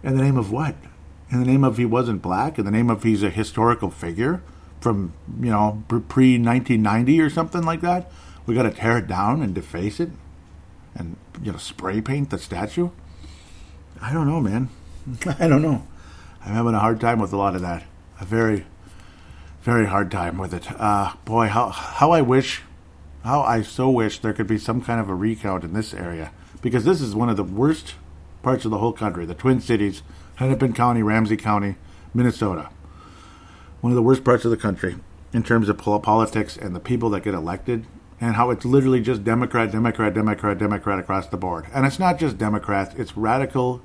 in 0.03 0.15
the 0.15 0.23
name 0.23 0.37
of 0.37 0.51
what? 0.51 0.75
In 1.29 1.39
the 1.39 1.45
name 1.45 1.63
of 1.63 1.77
he 1.77 1.85
wasn't 1.85 2.21
black. 2.21 2.57
In 2.57 2.65
the 2.65 2.71
name 2.71 2.89
of 2.89 3.03
he's 3.03 3.23
a 3.23 3.29
historical 3.29 3.89
figure 3.89 4.41
from 4.79 5.13
you 5.41 5.49
know 5.49 5.83
pre 5.89 6.37
1990 6.37 7.21
or 7.21 7.29
something 7.29 7.63
like 7.63 7.81
that. 7.81 8.09
We 8.45 8.55
got 8.55 8.63
to 8.63 8.71
tear 8.71 8.97
it 8.97 9.07
down 9.07 9.41
and 9.41 9.53
deface 9.53 9.99
it, 9.99 10.09
and 10.95 11.17
you 11.41 11.51
know 11.51 11.57
spray 11.57 11.99
paint 12.01 12.29
the 12.29 12.37
statue. 12.37 12.89
I 14.01 14.13
don't 14.13 14.27
know, 14.27 14.39
man. 14.39 14.69
I 15.39 15.47
don't 15.47 15.61
know. 15.61 15.85
I'm 16.45 16.53
having 16.53 16.73
a 16.73 16.79
hard 16.79 17.01
time 17.01 17.19
with 17.19 17.33
a 17.33 17.37
lot 17.37 17.55
of 17.55 17.61
that. 17.61 17.83
A 18.21 18.25
very, 18.25 18.65
very 19.67 19.85
hard 19.85 20.09
time 20.09 20.37
with 20.37 20.53
it. 20.53 20.65
Uh, 20.79 21.13
boy, 21.25 21.47
how 21.47 21.67
how 21.67 22.11
I 22.11 22.21
wish, 22.21 22.61
how 23.25 23.41
I 23.41 23.61
so 23.61 23.89
wish 23.89 24.19
there 24.19 24.31
could 24.31 24.47
be 24.47 24.57
some 24.57 24.81
kind 24.81 25.01
of 25.01 25.09
a 25.09 25.13
recount 25.13 25.65
in 25.65 25.73
this 25.73 25.93
area 25.93 26.31
because 26.61 26.85
this 26.85 27.01
is 27.01 27.13
one 27.13 27.27
of 27.27 27.35
the 27.35 27.43
worst 27.43 27.95
parts 28.43 28.63
of 28.63 28.71
the 28.71 28.77
whole 28.77 28.93
country. 28.93 29.25
The 29.25 29.33
Twin 29.33 29.59
Cities, 29.59 30.03
Hennepin 30.35 30.71
County, 30.71 31.03
Ramsey 31.03 31.35
County, 31.35 31.75
Minnesota. 32.13 32.69
One 33.81 33.91
of 33.91 33.97
the 33.97 34.01
worst 34.01 34.23
parts 34.23 34.45
of 34.45 34.51
the 34.51 34.57
country 34.57 34.95
in 35.33 35.43
terms 35.43 35.67
of 35.67 35.77
politics 35.77 36.55
and 36.55 36.73
the 36.73 36.79
people 36.79 37.09
that 37.09 37.25
get 37.25 37.33
elected 37.33 37.85
and 38.21 38.37
how 38.37 38.51
it's 38.51 38.63
literally 38.63 39.01
just 39.01 39.25
Democrat, 39.25 39.73
Democrat, 39.73 40.13
Democrat, 40.13 40.57
Democrat 40.57 40.97
across 40.97 41.27
the 41.27 41.35
board. 41.35 41.65
And 41.73 41.85
it's 41.85 41.99
not 41.99 42.19
just 42.19 42.37
Democrats, 42.37 42.95
it's 42.95 43.17
radical 43.17 43.81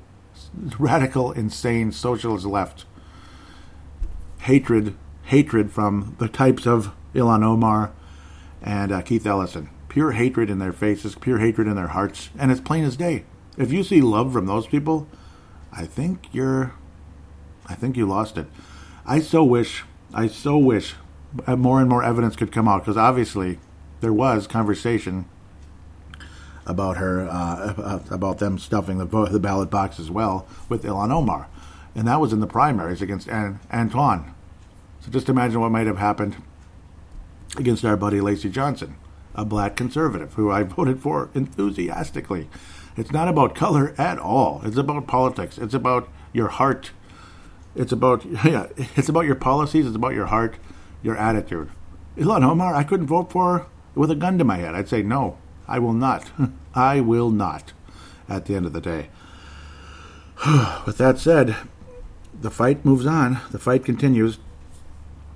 radical, 0.79 1.33
insane 1.33 1.90
socialist 1.90 2.47
left 2.47 2.85
hatred, 4.42 4.95
hatred 5.24 5.70
from 5.70 6.16
the 6.18 6.28
types 6.28 6.66
of 6.66 6.92
Ilhan 7.14 7.42
Omar 7.42 7.92
and 8.62 8.92
uh, 8.92 9.02
Keith 9.02 9.26
Ellison. 9.26 9.70
Pure 9.88 10.12
hatred 10.12 10.48
in 10.50 10.58
their 10.58 10.72
faces, 10.72 11.14
pure 11.14 11.38
hatred 11.38 11.66
in 11.66 11.76
their 11.76 11.88
hearts, 11.88 12.30
and 12.38 12.50
it's 12.50 12.61
plain 12.61 12.85
as 12.85 12.96
day. 12.96 13.24
If 13.58 13.72
you 13.72 13.82
see 13.82 14.00
love 14.00 14.32
from 14.32 14.46
those 14.46 14.66
people, 14.66 15.06
I 15.70 15.85
think 15.85 16.28
you're, 16.32 16.72
I 17.66 17.74
think 17.74 17.96
you 17.96 18.06
lost 18.06 18.38
it. 18.38 18.46
I 19.04 19.20
so 19.20 19.44
wish, 19.44 19.85
I 20.14 20.28
so 20.28 20.56
wish 20.56 20.94
more 21.46 21.80
and 21.80 21.88
more 21.88 22.02
evidence 22.02 22.37
could 22.37 22.52
come 22.52 22.68
out 22.68 22.82
because 22.82 22.96
obviously 22.96 23.58
there 24.00 24.12
was 24.12 24.46
conversation 24.46 25.26
about 26.66 26.96
her 26.96 27.28
uh, 27.28 28.00
about 28.11 28.38
them 28.38 28.58
stuffing 28.58 28.98
the 28.98 29.06
the 29.26 29.40
ballot 29.40 29.70
box 29.70 29.98
as 29.98 30.11
well 30.11 30.46
with 30.68 30.85
Ilhan 30.85 31.11
Omar, 31.11 31.48
and 31.94 32.06
that 32.06 32.20
was 32.20 32.32
in 32.32 32.40
the 32.40 32.46
primaries 32.46 33.02
against 33.02 33.28
An- 33.28 33.61
Antoine. 33.72 34.35
So 35.03 35.11
just 35.11 35.29
imagine 35.29 35.61
what 35.61 35.73
might 35.73 35.88
have 35.88 35.99
happened 35.99 36.37
against 37.57 37.85
our 37.85 37.97
buddy 37.97 38.21
Lacy 38.21 38.49
Johnson, 38.49 38.97
a 39.35 39.45
black 39.45 39.75
conservative 39.75 40.35
who 40.35 40.51
I 40.51 40.62
voted 40.62 41.01
for 41.01 41.29
enthusiastically. 41.35 42.49
It's 42.97 43.11
not 43.11 43.27
about 43.27 43.57
color 43.57 43.95
at 43.99 44.19
all. 44.19 44.61
It's 44.65 44.77
about 44.77 45.09
politics. 45.09 45.59
It's 45.59 45.75
about 45.75 46.09
your 46.33 46.49
heart. 46.49 46.93
It's 47.75 47.91
about 47.91 48.25
yeah. 48.45 48.69
It's 48.97 49.09
about 49.09 49.27
your 49.27 49.35
policies. 49.35 49.87
It's 49.87 49.97
about 49.97 50.15
your 50.15 50.27
heart, 50.27 50.57
your 51.03 51.17
attitude. 51.17 51.71
Ilhan 52.17 52.45
Omar, 52.45 52.75
I 52.75 52.85
couldn't 52.85 53.07
vote 53.07 53.33
for 53.33 53.67
with 53.97 54.11
a 54.11 54.15
gun 54.15 54.38
to 54.38 54.45
my 54.45 54.59
head. 54.59 54.75
I'd 54.75 54.88
say 54.88 55.03
no 55.03 55.38
I 55.67 55.79
will 55.79 55.95
not. 55.95 56.31
I 56.75 57.01
will 57.01 57.31
not 57.31 57.73
at 58.29 58.47
the 58.47 58.55
end 58.55 58.67
of 58.67 58.73
the 58.73 58.81
day. 58.81 59.09
With 60.87 60.99
that 60.99 61.19
said, 61.19 61.57
the 62.38 62.51
fight 62.51 62.85
moves 62.85 63.07
on. 63.07 63.41
The 63.51 63.59
fight 63.59 63.85
continues. 63.85 64.38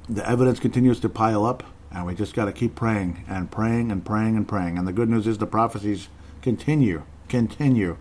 The 0.09 0.29
evidence 0.29 0.61
continues 0.61 1.01
to 1.01 1.09
pile 1.09 1.45
up, 1.45 1.65
and 1.91 2.07
we 2.07 2.15
just 2.15 2.33
got 2.33 2.45
to 2.45 2.53
keep 2.53 2.77
praying 2.77 3.25
and 3.27 3.51
praying 3.51 3.91
and 3.91 4.05
praying 4.05 4.37
and 4.37 4.47
praying. 4.47 4.79
And 4.79 4.87
the 4.87 4.93
good 4.93 5.09
news 5.09 5.27
is 5.27 5.39
the 5.39 5.47
prophecies 5.47 6.09
continue, 6.43 7.03
continue 7.29 7.97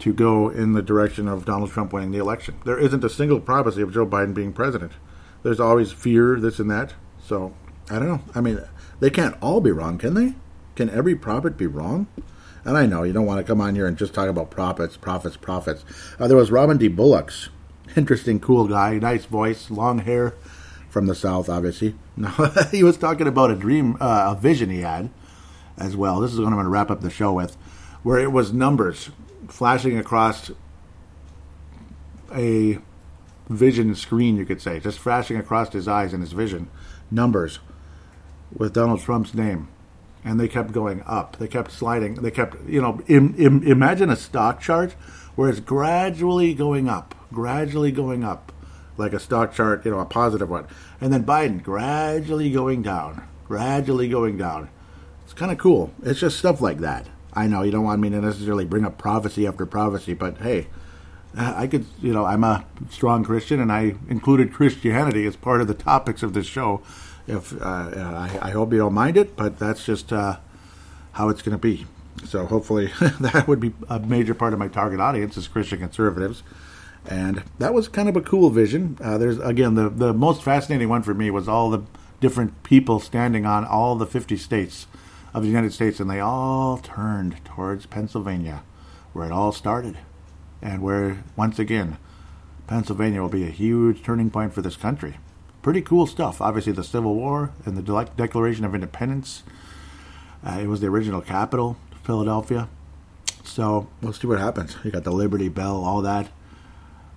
to 0.00 0.12
go 0.12 0.50
in 0.50 0.74
the 0.74 0.82
direction 0.82 1.26
of 1.26 1.46
Donald 1.46 1.70
Trump 1.70 1.94
winning 1.94 2.10
the 2.10 2.18
election. 2.18 2.56
There 2.66 2.78
isn't 2.78 3.02
a 3.02 3.08
single 3.08 3.40
prophecy 3.40 3.80
of 3.80 3.92
Joe 3.92 4.06
Biden 4.06 4.34
being 4.34 4.52
president. 4.52 4.92
There's 5.42 5.60
always 5.60 5.92
fear, 5.92 6.38
this 6.38 6.58
and 6.58 6.70
that. 6.70 6.92
So, 7.24 7.54
I 7.88 7.98
don't 7.98 8.08
know. 8.08 8.20
I 8.34 8.42
mean, 8.42 8.60
they 9.00 9.08
can't 9.08 9.36
all 9.40 9.62
be 9.62 9.72
wrong, 9.72 9.96
can 9.96 10.12
they? 10.12 10.34
Can 10.76 10.90
every 10.90 11.14
prophet 11.14 11.56
be 11.56 11.66
wrong? 11.66 12.06
And 12.66 12.76
I 12.76 12.84
know 12.84 13.02
you 13.02 13.14
don't 13.14 13.24
want 13.24 13.38
to 13.38 13.50
come 13.50 13.62
on 13.62 13.74
here 13.74 13.86
and 13.86 13.96
just 13.96 14.12
talk 14.12 14.28
about 14.28 14.50
prophets, 14.50 14.98
prophets, 14.98 15.38
prophets. 15.38 15.86
Uh, 16.18 16.28
there 16.28 16.36
was 16.36 16.50
Robin 16.50 16.76
D. 16.76 16.88
Bullocks. 16.88 17.48
Interesting, 17.96 18.40
cool 18.40 18.68
guy, 18.68 18.98
nice 18.98 19.24
voice, 19.24 19.70
long 19.70 20.00
hair 20.00 20.34
from 20.88 21.06
the 21.06 21.14
South, 21.14 21.48
obviously. 21.48 21.94
No, 22.18 22.30
he 22.72 22.82
was 22.82 22.96
talking 22.96 23.28
about 23.28 23.52
a 23.52 23.54
dream, 23.54 23.96
uh, 24.00 24.34
a 24.36 24.40
vision 24.40 24.70
he 24.70 24.80
had 24.80 25.08
as 25.76 25.96
well. 25.96 26.18
This 26.18 26.32
is 26.32 26.40
what 26.40 26.48
I'm 26.48 26.54
going 26.54 26.64
to 26.64 26.70
wrap 26.70 26.90
up 26.90 27.00
the 27.00 27.10
show 27.10 27.32
with, 27.32 27.54
where 28.02 28.18
it 28.18 28.32
was 28.32 28.52
numbers 28.52 29.10
flashing 29.46 29.96
across 29.96 30.50
a 32.34 32.78
vision 33.48 33.94
screen, 33.94 34.36
you 34.36 34.44
could 34.44 34.60
say, 34.60 34.80
just 34.80 34.98
flashing 34.98 35.36
across 35.36 35.72
his 35.72 35.88
eyes 35.88 36.12
in 36.12 36.20
his 36.20 36.32
vision, 36.32 36.68
numbers 37.10 37.60
with 38.52 38.74
Donald 38.74 39.00
Trump's 39.00 39.34
name. 39.34 39.68
And 40.24 40.38
they 40.40 40.48
kept 40.48 40.72
going 40.72 41.02
up. 41.06 41.36
They 41.38 41.46
kept 41.46 41.70
sliding. 41.70 42.14
They 42.14 42.32
kept, 42.32 42.56
you 42.68 42.82
know, 42.82 43.00
Im, 43.06 43.34
Im, 43.38 43.62
imagine 43.62 44.10
a 44.10 44.16
stock 44.16 44.60
chart 44.60 44.92
where 45.36 45.48
it's 45.48 45.60
gradually 45.60 46.52
going 46.52 46.88
up, 46.88 47.14
gradually 47.32 47.92
going 47.92 48.24
up, 48.24 48.52
like 48.98 49.12
a 49.12 49.20
stock 49.20 49.54
chart, 49.54 49.84
you 49.84 49.90
know, 49.90 50.00
a 50.00 50.04
positive 50.04 50.50
one. 50.50 50.66
And 51.00 51.12
then 51.12 51.24
Biden 51.24 51.62
gradually 51.62 52.50
going 52.50 52.82
down, 52.82 53.26
gradually 53.46 54.08
going 54.08 54.36
down. 54.36 54.68
It's 55.24 55.32
kind 55.32 55.52
of 55.52 55.58
cool. 55.58 55.92
It's 56.02 56.20
just 56.20 56.38
stuff 56.38 56.60
like 56.60 56.78
that. 56.78 57.06
I 57.32 57.46
know 57.46 57.62
you 57.62 57.70
don't 57.70 57.84
want 57.84 58.00
me 58.00 58.10
to 58.10 58.20
necessarily 58.20 58.64
bring 58.64 58.84
up 58.84 58.98
prophecy 58.98 59.46
after 59.46 59.64
prophecy, 59.66 60.14
but 60.14 60.38
hey, 60.38 60.66
I 61.36 61.66
could, 61.66 61.86
you 62.02 62.12
know, 62.12 62.24
I'm 62.24 62.42
a 62.42 62.64
strong 62.90 63.22
Christian, 63.22 63.60
and 63.60 63.70
I 63.70 63.94
included 64.08 64.52
Christianity 64.52 65.26
as 65.26 65.36
part 65.36 65.60
of 65.60 65.68
the 65.68 65.74
topics 65.74 66.22
of 66.22 66.32
this 66.32 66.46
show. 66.46 66.82
If 67.26 67.60
uh, 67.60 67.64
I, 67.64 68.38
I, 68.40 68.50
hope 68.50 68.72
you 68.72 68.78
don't 68.78 68.94
mind 68.94 69.18
it, 69.18 69.36
but 69.36 69.58
that's 69.58 69.84
just 69.84 70.12
uh, 70.12 70.38
how 71.12 71.28
it's 71.28 71.42
going 71.42 71.56
to 71.56 71.58
be. 71.58 71.86
So 72.24 72.46
hopefully 72.46 72.86
that 73.20 73.46
would 73.46 73.60
be 73.60 73.74
a 73.88 74.00
major 74.00 74.34
part 74.34 74.54
of 74.54 74.58
my 74.58 74.68
target 74.68 74.98
audience 74.98 75.36
is 75.36 75.46
Christian 75.46 75.78
conservatives, 75.78 76.42
and 77.08 77.42
that 77.58 77.72
was 77.72 77.88
kind 77.88 78.08
of 78.08 78.16
a 78.16 78.20
cool 78.20 78.50
vision. 78.50 78.98
Uh, 79.02 79.16
there's 79.18 79.38
again 79.38 79.74
the 79.74 79.88
the 79.88 80.12
most 80.12 80.42
fascinating 80.42 80.88
one 80.88 81.02
for 81.02 81.14
me 81.14 81.30
was 81.30 81.48
all 81.48 81.70
the 81.70 81.82
different 82.20 82.62
people 82.62 83.00
standing 83.00 83.46
on 83.46 83.64
all 83.64 83.96
the 83.96 84.06
50 84.06 84.36
states 84.36 84.86
of 85.32 85.42
the 85.42 85.48
United 85.48 85.72
States, 85.72 86.00
and 86.00 86.10
they 86.10 86.20
all 86.20 86.78
turned 86.78 87.42
towards 87.44 87.86
Pennsylvania, 87.86 88.62
where 89.12 89.26
it 89.26 89.32
all 89.32 89.52
started, 89.52 89.98
and 90.60 90.82
where, 90.82 91.22
once 91.36 91.58
again, 91.58 91.96
Pennsylvania 92.66 93.22
will 93.22 93.28
be 93.28 93.44
a 93.44 93.50
huge 93.50 94.02
turning 94.02 94.30
point 94.30 94.52
for 94.52 94.62
this 94.62 94.76
country. 94.76 95.18
Pretty 95.62 95.80
cool 95.80 96.06
stuff. 96.06 96.40
Obviously, 96.40 96.72
the 96.72 96.84
Civil 96.84 97.14
War 97.14 97.52
and 97.64 97.76
the 97.76 97.82
De- 97.82 98.10
Declaration 98.16 98.64
of 98.64 98.74
Independence. 98.74 99.42
Uh, 100.44 100.58
it 100.60 100.66
was 100.66 100.80
the 100.80 100.86
original 100.88 101.20
capital, 101.20 101.76
Philadelphia. 102.02 102.68
So 103.44 103.88
we'll 104.02 104.12
see 104.12 104.26
what 104.26 104.38
happens. 104.38 104.76
You 104.84 104.90
got 104.90 105.04
the 105.04 105.12
Liberty 105.12 105.48
Bell, 105.48 105.84
all 105.84 106.02
that. 106.02 106.28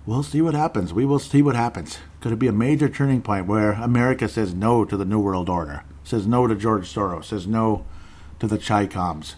We'll 0.04 0.24
see 0.24 0.42
what 0.42 0.54
happens. 0.54 0.92
We 0.92 1.04
will 1.04 1.20
see 1.20 1.42
what 1.42 1.54
happens. 1.54 1.98
Could 2.20 2.32
it 2.32 2.38
be 2.40 2.48
a 2.48 2.52
major 2.52 2.88
turning 2.88 3.22
point 3.22 3.46
where 3.46 3.72
America 3.72 4.28
says 4.28 4.52
no 4.52 4.84
to 4.84 4.96
the 4.96 5.04
New 5.04 5.20
World 5.20 5.48
Order, 5.48 5.84
says 6.02 6.26
no 6.26 6.48
to 6.48 6.56
George 6.56 6.92
Soros, 6.92 7.26
says 7.26 7.46
no 7.46 7.84
to 8.40 8.48
the 8.48 8.58
Chi-Coms 8.58 9.36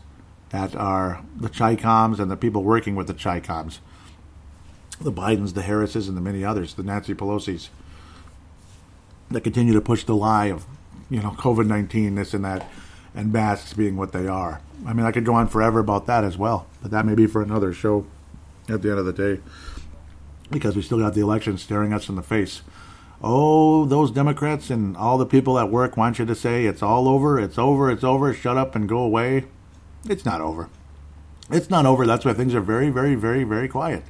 that 0.48 0.74
are 0.74 1.22
the 1.36 1.50
Chi-Coms 1.50 2.18
and 2.18 2.30
the 2.30 2.36
people 2.36 2.62
working 2.62 2.94
with 2.94 3.08
the 3.08 3.14
Chi-Coms. 3.14 3.80
The 5.00 5.12
Bidens, 5.12 5.52
the 5.52 5.62
Harrises, 5.62 6.08
and 6.08 6.16
the 6.16 6.20
many 6.22 6.44
others, 6.44 6.74
the 6.74 6.82
Nancy 6.82 7.12
Pelosi's, 7.12 7.68
that 9.30 9.42
continue 9.42 9.74
to 9.74 9.80
push 9.80 10.04
the 10.04 10.14
lie 10.14 10.46
of, 10.46 10.64
you 11.10 11.20
know, 11.20 11.32
COVID 11.32 11.66
19, 11.66 12.14
this 12.14 12.32
and 12.32 12.44
that, 12.44 12.70
and 13.14 13.32
masks 13.32 13.74
being 13.74 13.96
what 13.96 14.12
they 14.12 14.28
are. 14.28 14.60
I 14.86 14.92
mean, 14.92 15.04
I 15.04 15.10
could 15.10 15.24
go 15.24 15.34
on 15.34 15.48
forever 15.48 15.80
about 15.80 16.06
that 16.06 16.22
as 16.22 16.38
well, 16.38 16.68
but 16.80 16.92
that 16.92 17.04
may 17.04 17.16
be 17.16 17.26
for 17.26 17.42
another 17.42 17.72
show 17.72 18.06
at 18.68 18.80
the 18.80 18.90
end 18.90 19.00
of 19.00 19.04
the 19.04 19.12
day 19.12 19.42
because 20.54 20.76
we 20.76 20.82
still 20.82 21.00
got 21.00 21.12
the 21.12 21.20
election 21.20 21.58
staring 21.58 21.92
us 21.92 22.08
in 22.08 22.14
the 22.14 22.22
face. 22.22 22.62
Oh, 23.22 23.84
those 23.84 24.10
Democrats 24.10 24.70
and 24.70 24.96
all 24.96 25.18
the 25.18 25.26
people 25.26 25.58
at 25.58 25.70
work 25.70 25.96
want 25.96 26.18
you 26.18 26.24
to 26.24 26.34
say 26.34 26.64
it's 26.64 26.82
all 26.82 27.08
over, 27.08 27.38
it's 27.38 27.58
over, 27.58 27.90
it's 27.90 28.04
over, 28.04 28.32
shut 28.32 28.56
up 28.56 28.74
and 28.74 28.88
go 28.88 28.98
away. 28.98 29.44
It's 30.08 30.24
not 30.24 30.40
over. 30.40 30.70
It's 31.50 31.70
not 31.70 31.86
over. 31.86 32.06
That's 32.06 32.24
why 32.24 32.32
things 32.32 32.54
are 32.54 32.60
very, 32.60 32.88
very, 32.88 33.14
very, 33.14 33.44
very 33.44 33.68
quiet. 33.68 34.04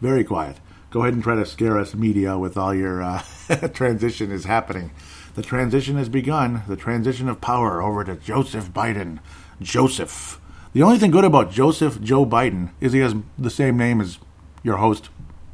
Very 0.00 0.24
quiet. 0.24 0.56
Go 0.90 1.02
ahead 1.02 1.14
and 1.14 1.22
try 1.22 1.36
to 1.36 1.46
scare 1.46 1.78
us, 1.78 1.94
media, 1.94 2.38
with 2.38 2.56
all 2.56 2.74
your 2.74 3.02
uh, 3.02 3.22
transition 3.72 4.30
is 4.30 4.44
happening. 4.44 4.90
The 5.34 5.42
transition 5.42 5.96
has 5.96 6.08
begun. 6.08 6.62
The 6.66 6.76
transition 6.76 7.28
of 7.28 7.40
power 7.40 7.82
over 7.82 8.04
to 8.04 8.16
Joseph 8.16 8.72
Biden. 8.72 9.18
Joseph. 9.60 10.40
The 10.72 10.82
only 10.82 10.98
thing 10.98 11.10
good 11.10 11.24
about 11.24 11.50
Joseph 11.50 12.00
Joe 12.00 12.24
Biden 12.24 12.70
is 12.80 12.92
he 12.92 13.00
has 13.00 13.14
the 13.38 13.50
same 13.50 13.76
name 13.76 14.00
as 14.00 14.18
your 14.62 14.76
host, 14.76 15.08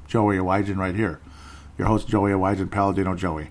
Joey 0.09 0.39
Awajan, 0.39 0.77
right 0.77 0.95
here 0.95 1.21
your 1.79 1.87
host, 1.87 2.09
Joey 2.09 2.33
Wygen, 2.33 2.71
Paladino 2.71 3.15
Joey. 3.15 3.51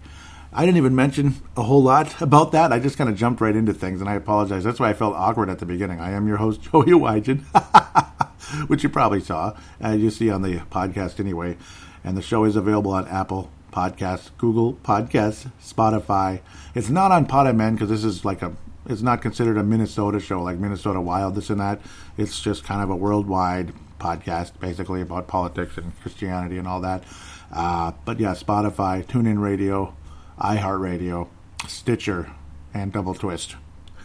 I 0.52 0.65
didn't 0.65 0.78
even 0.78 0.96
mention 0.96 1.36
a 1.56 1.63
whole 1.63 1.82
lot 1.82 2.22
about 2.22 2.52
that. 2.52 2.72
I 2.72 2.80
just 2.80 2.98
kind 2.98 3.10
of 3.10 3.15
jumped 3.15 3.41
right 3.41 3.56
into 3.56 3.74
things, 3.74 4.02
and 4.02 4.10
I 4.10 4.15
apologize. 4.15 4.63
That's 4.63 4.80
why 4.80 4.89
I 4.89 4.93
felt 4.93 5.15
awkward 5.15 5.50
at 5.50 5.60
the 5.60 5.65
beginning. 5.65 6.00
I 6.00 6.12
am 6.12 6.28
your 6.28 6.38
host, 6.38 6.62
Joey 6.72 6.88
Wygen, 6.88 7.41
which 8.67 8.84
you 8.84 8.89
probably 8.89 9.22
saw, 9.22 9.56
as 9.80 10.02
you 10.02 10.12
see 10.12 10.30
on 10.30 10.41
the 10.41 10.58
podcast 10.72 11.20
anyway. 11.20 11.58
And 12.04 12.15
the 12.15 12.22
show 12.22 12.43
is 12.43 12.56
available 12.56 12.91
on 12.91 13.08
Apple 13.08 13.50
Podcasts, 13.72 14.30
Google 14.38 14.74
Podcasts, 14.74 15.52
Spotify. 15.62 16.41
It's 16.76 16.89
not 16.89 17.12
on 17.12 17.26
Podamen 17.26 17.74
because 17.74 17.89
this 17.89 18.04
is 18.04 18.24
like 18.24 18.41
a 18.41 18.56
it's 18.89 19.02
not 19.02 19.22
considered 19.22 19.58
a 19.58 19.63
Minnesota 19.63 20.17
show 20.17 20.41
like 20.41 20.60
Minnesota 20.60 21.02
Wild, 21.02 21.36
this 21.36 21.50
and 21.50 21.60
that. 21.60 21.82
It's 22.17 22.39
just 22.39 22.63
kind 22.63 22.82
of 22.82 22.89
a 22.89 22.96
worldwide 22.96 23.74
podcast, 24.00 24.60
basically 24.60 25.02
about 25.02 25.28
politics 25.28 25.78
and 25.78 26.00
Christianity 26.02 26.58
and 26.58 26.68
all 26.68 26.82
that. 26.82 27.04
Uh, 27.52 27.92
but 28.06 28.20
yeah, 28.20 28.34
Spotify, 28.34 29.06
TuneIn 29.06 29.42
Radio, 29.42 29.96
iHeartRadio, 30.40 31.28
Stitcher, 31.68 32.32
and 32.74 32.92
Double 32.92 33.14
Twist. 33.14 33.56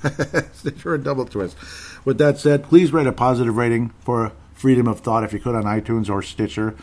Stitcher 0.53 0.95
and 0.95 1.05
Double 1.05 1.27
Twist. 1.27 1.57
With 2.05 2.19
that 2.19 2.39
said, 2.39 2.65
please 2.65 2.93
write 2.93 3.07
a 3.07 3.13
positive 3.13 3.57
rating 3.57 3.91
for 4.01 4.33
Freedom 4.55 4.87
of 4.87 5.01
Thought 5.01 5.25
if 5.25 5.33
you 5.33 5.41
could 5.41 5.55
on 5.55 5.65
iTunes 5.65 6.09
or 6.09 6.23
Stitcher. 6.23 6.77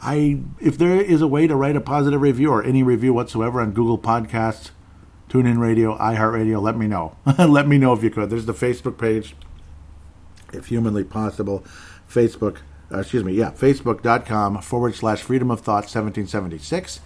I, 0.00 0.40
if 0.60 0.76
there 0.76 1.00
is 1.00 1.22
a 1.22 1.26
way 1.26 1.46
to 1.46 1.56
write 1.56 1.76
a 1.76 1.80
positive 1.80 2.20
review 2.20 2.50
or 2.50 2.62
any 2.62 2.82
review 2.82 3.14
whatsoever 3.14 3.60
on 3.60 3.72
Google 3.72 3.98
Podcasts, 3.98 4.70
TuneIn 5.30 5.58
Radio, 5.58 5.96
iHeartRadio, 5.96 6.60
let 6.60 6.76
me 6.76 6.86
know. 6.86 7.16
let 7.38 7.66
me 7.66 7.78
know 7.78 7.92
if 7.92 8.02
you 8.02 8.10
could. 8.10 8.30
There's 8.30 8.46
the 8.46 8.52
Facebook 8.52 8.98
page, 8.98 9.34
if 10.52 10.66
humanly 10.66 11.04
possible. 11.04 11.64
Facebook 12.08 12.58
uh, 12.92 13.00
excuse 13.00 13.24
me, 13.24 13.32
yeah, 13.32 13.50
facebook.com 13.50 14.60
forward 14.60 14.94
slash 14.94 15.22
freedom 15.22 15.50
of 15.50 15.60
thought 15.60 15.84
1776. 15.84 17.00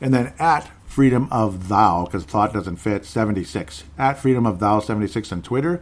And 0.00 0.14
then 0.14 0.32
at 0.38 0.70
freedom 0.84 1.28
of 1.30 1.68
thou, 1.68 2.04
because 2.04 2.24
thought 2.24 2.52
doesn't 2.52 2.76
fit, 2.76 3.04
76. 3.04 3.84
At 3.98 4.18
freedom 4.18 4.46
of 4.46 4.58
thou 4.58 4.80
76 4.80 5.32
on 5.32 5.42
Twitter. 5.42 5.80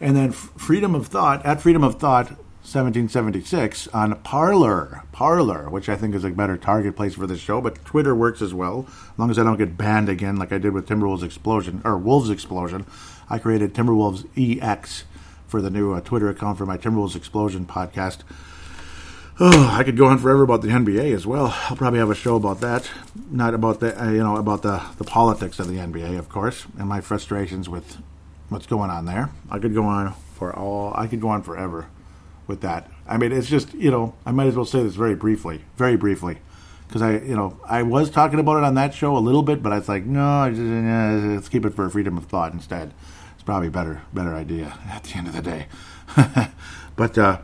And 0.00 0.16
then 0.16 0.32
freedom 0.32 0.94
of 0.94 1.08
thought, 1.08 1.44
at 1.44 1.60
freedom 1.60 1.84
of 1.84 1.98
thought 1.98 2.28
1776 2.62 3.88
on 3.88 4.16
Parler, 4.20 5.02
Parler, 5.12 5.68
which 5.68 5.88
I 5.88 5.96
think 5.96 6.14
is 6.14 6.24
a 6.24 6.30
better 6.30 6.56
target 6.56 6.96
place 6.96 7.14
for 7.14 7.26
this 7.26 7.40
show, 7.40 7.60
but 7.60 7.84
Twitter 7.84 8.14
works 8.14 8.40
as 8.40 8.54
well, 8.54 8.86
as 8.88 9.18
long 9.18 9.30
as 9.30 9.38
I 9.38 9.42
don't 9.42 9.58
get 9.58 9.76
banned 9.76 10.08
again 10.08 10.36
like 10.36 10.52
I 10.52 10.58
did 10.58 10.72
with 10.72 10.88
Timberwolves 10.88 11.24
Explosion, 11.24 11.82
or 11.84 11.98
Wolves 11.98 12.30
Explosion. 12.30 12.86
I 13.28 13.38
created 13.38 13.74
Timberwolves 13.74 14.26
EX 14.36 15.04
for 15.52 15.60
the 15.60 15.68
new 15.68 15.92
uh, 15.92 16.00
Twitter 16.00 16.30
account 16.30 16.56
for 16.56 16.64
my 16.64 16.78
Timberwolves 16.78 17.14
Explosion 17.14 17.66
podcast. 17.66 18.20
Oh, 19.38 19.68
I 19.78 19.84
could 19.84 19.98
go 19.98 20.06
on 20.06 20.16
forever 20.18 20.42
about 20.42 20.62
the 20.62 20.68
NBA 20.68 21.14
as 21.14 21.26
well. 21.26 21.54
I'll 21.68 21.76
probably 21.76 21.98
have 21.98 22.08
a 22.08 22.14
show 22.14 22.36
about 22.36 22.62
that. 22.62 22.90
Not 23.30 23.52
about 23.52 23.80
the, 23.80 24.02
uh, 24.02 24.10
you 24.10 24.22
know, 24.22 24.36
about 24.36 24.62
the, 24.62 24.82
the 24.96 25.04
politics 25.04 25.60
of 25.60 25.68
the 25.68 25.76
NBA, 25.76 26.18
of 26.18 26.30
course, 26.30 26.64
and 26.78 26.88
my 26.88 27.02
frustrations 27.02 27.68
with 27.68 27.98
what's 28.48 28.66
going 28.66 28.88
on 28.88 29.04
there. 29.04 29.28
I 29.50 29.58
could 29.58 29.74
go 29.74 29.84
on 29.84 30.14
for 30.36 30.56
all, 30.56 30.94
I 30.96 31.06
could 31.06 31.20
go 31.20 31.28
on 31.28 31.42
forever 31.42 31.86
with 32.46 32.62
that. 32.62 32.90
I 33.06 33.18
mean, 33.18 33.30
it's 33.30 33.50
just, 33.50 33.74
you 33.74 33.90
know, 33.90 34.14
I 34.24 34.32
might 34.32 34.46
as 34.46 34.56
well 34.56 34.64
say 34.64 34.82
this 34.82 34.94
very 34.94 35.14
briefly, 35.14 35.60
very 35.76 35.98
briefly. 35.98 36.38
Because 36.88 37.02
I, 37.02 37.18
you 37.18 37.36
know, 37.36 37.60
I 37.66 37.82
was 37.82 38.08
talking 38.08 38.38
about 38.38 38.56
it 38.56 38.64
on 38.64 38.74
that 38.76 38.94
show 38.94 39.18
a 39.18 39.20
little 39.20 39.42
bit, 39.42 39.62
but 39.62 39.70
I 39.72 39.80
was 39.80 39.88
like, 39.88 40.06
no, 40.06 40.48
just, 40.48 40.62
uh, 40.62 41.34
let's 41.34 41.50
keep 41.50 41.66
it 41.66 41.74
for 41.74 41.90
freedom 41.90 42.16
of 42.16 42.24
thought 42.24 42.54
instead. 42.54 42.94
It's 43.42 43.46
probably 43.46 43.66
a 43.66 43.72
better 43.72 44.02
better 44.12 44.36
idea 44.36 44.78
at 44.88 45.02
the 45.02 45.16
end 45.16 45.26
of 45.26 45.34
the 45.34 45.42
day. 45.42 45.66
but 46.96 47.18
uh, 47.18 47.40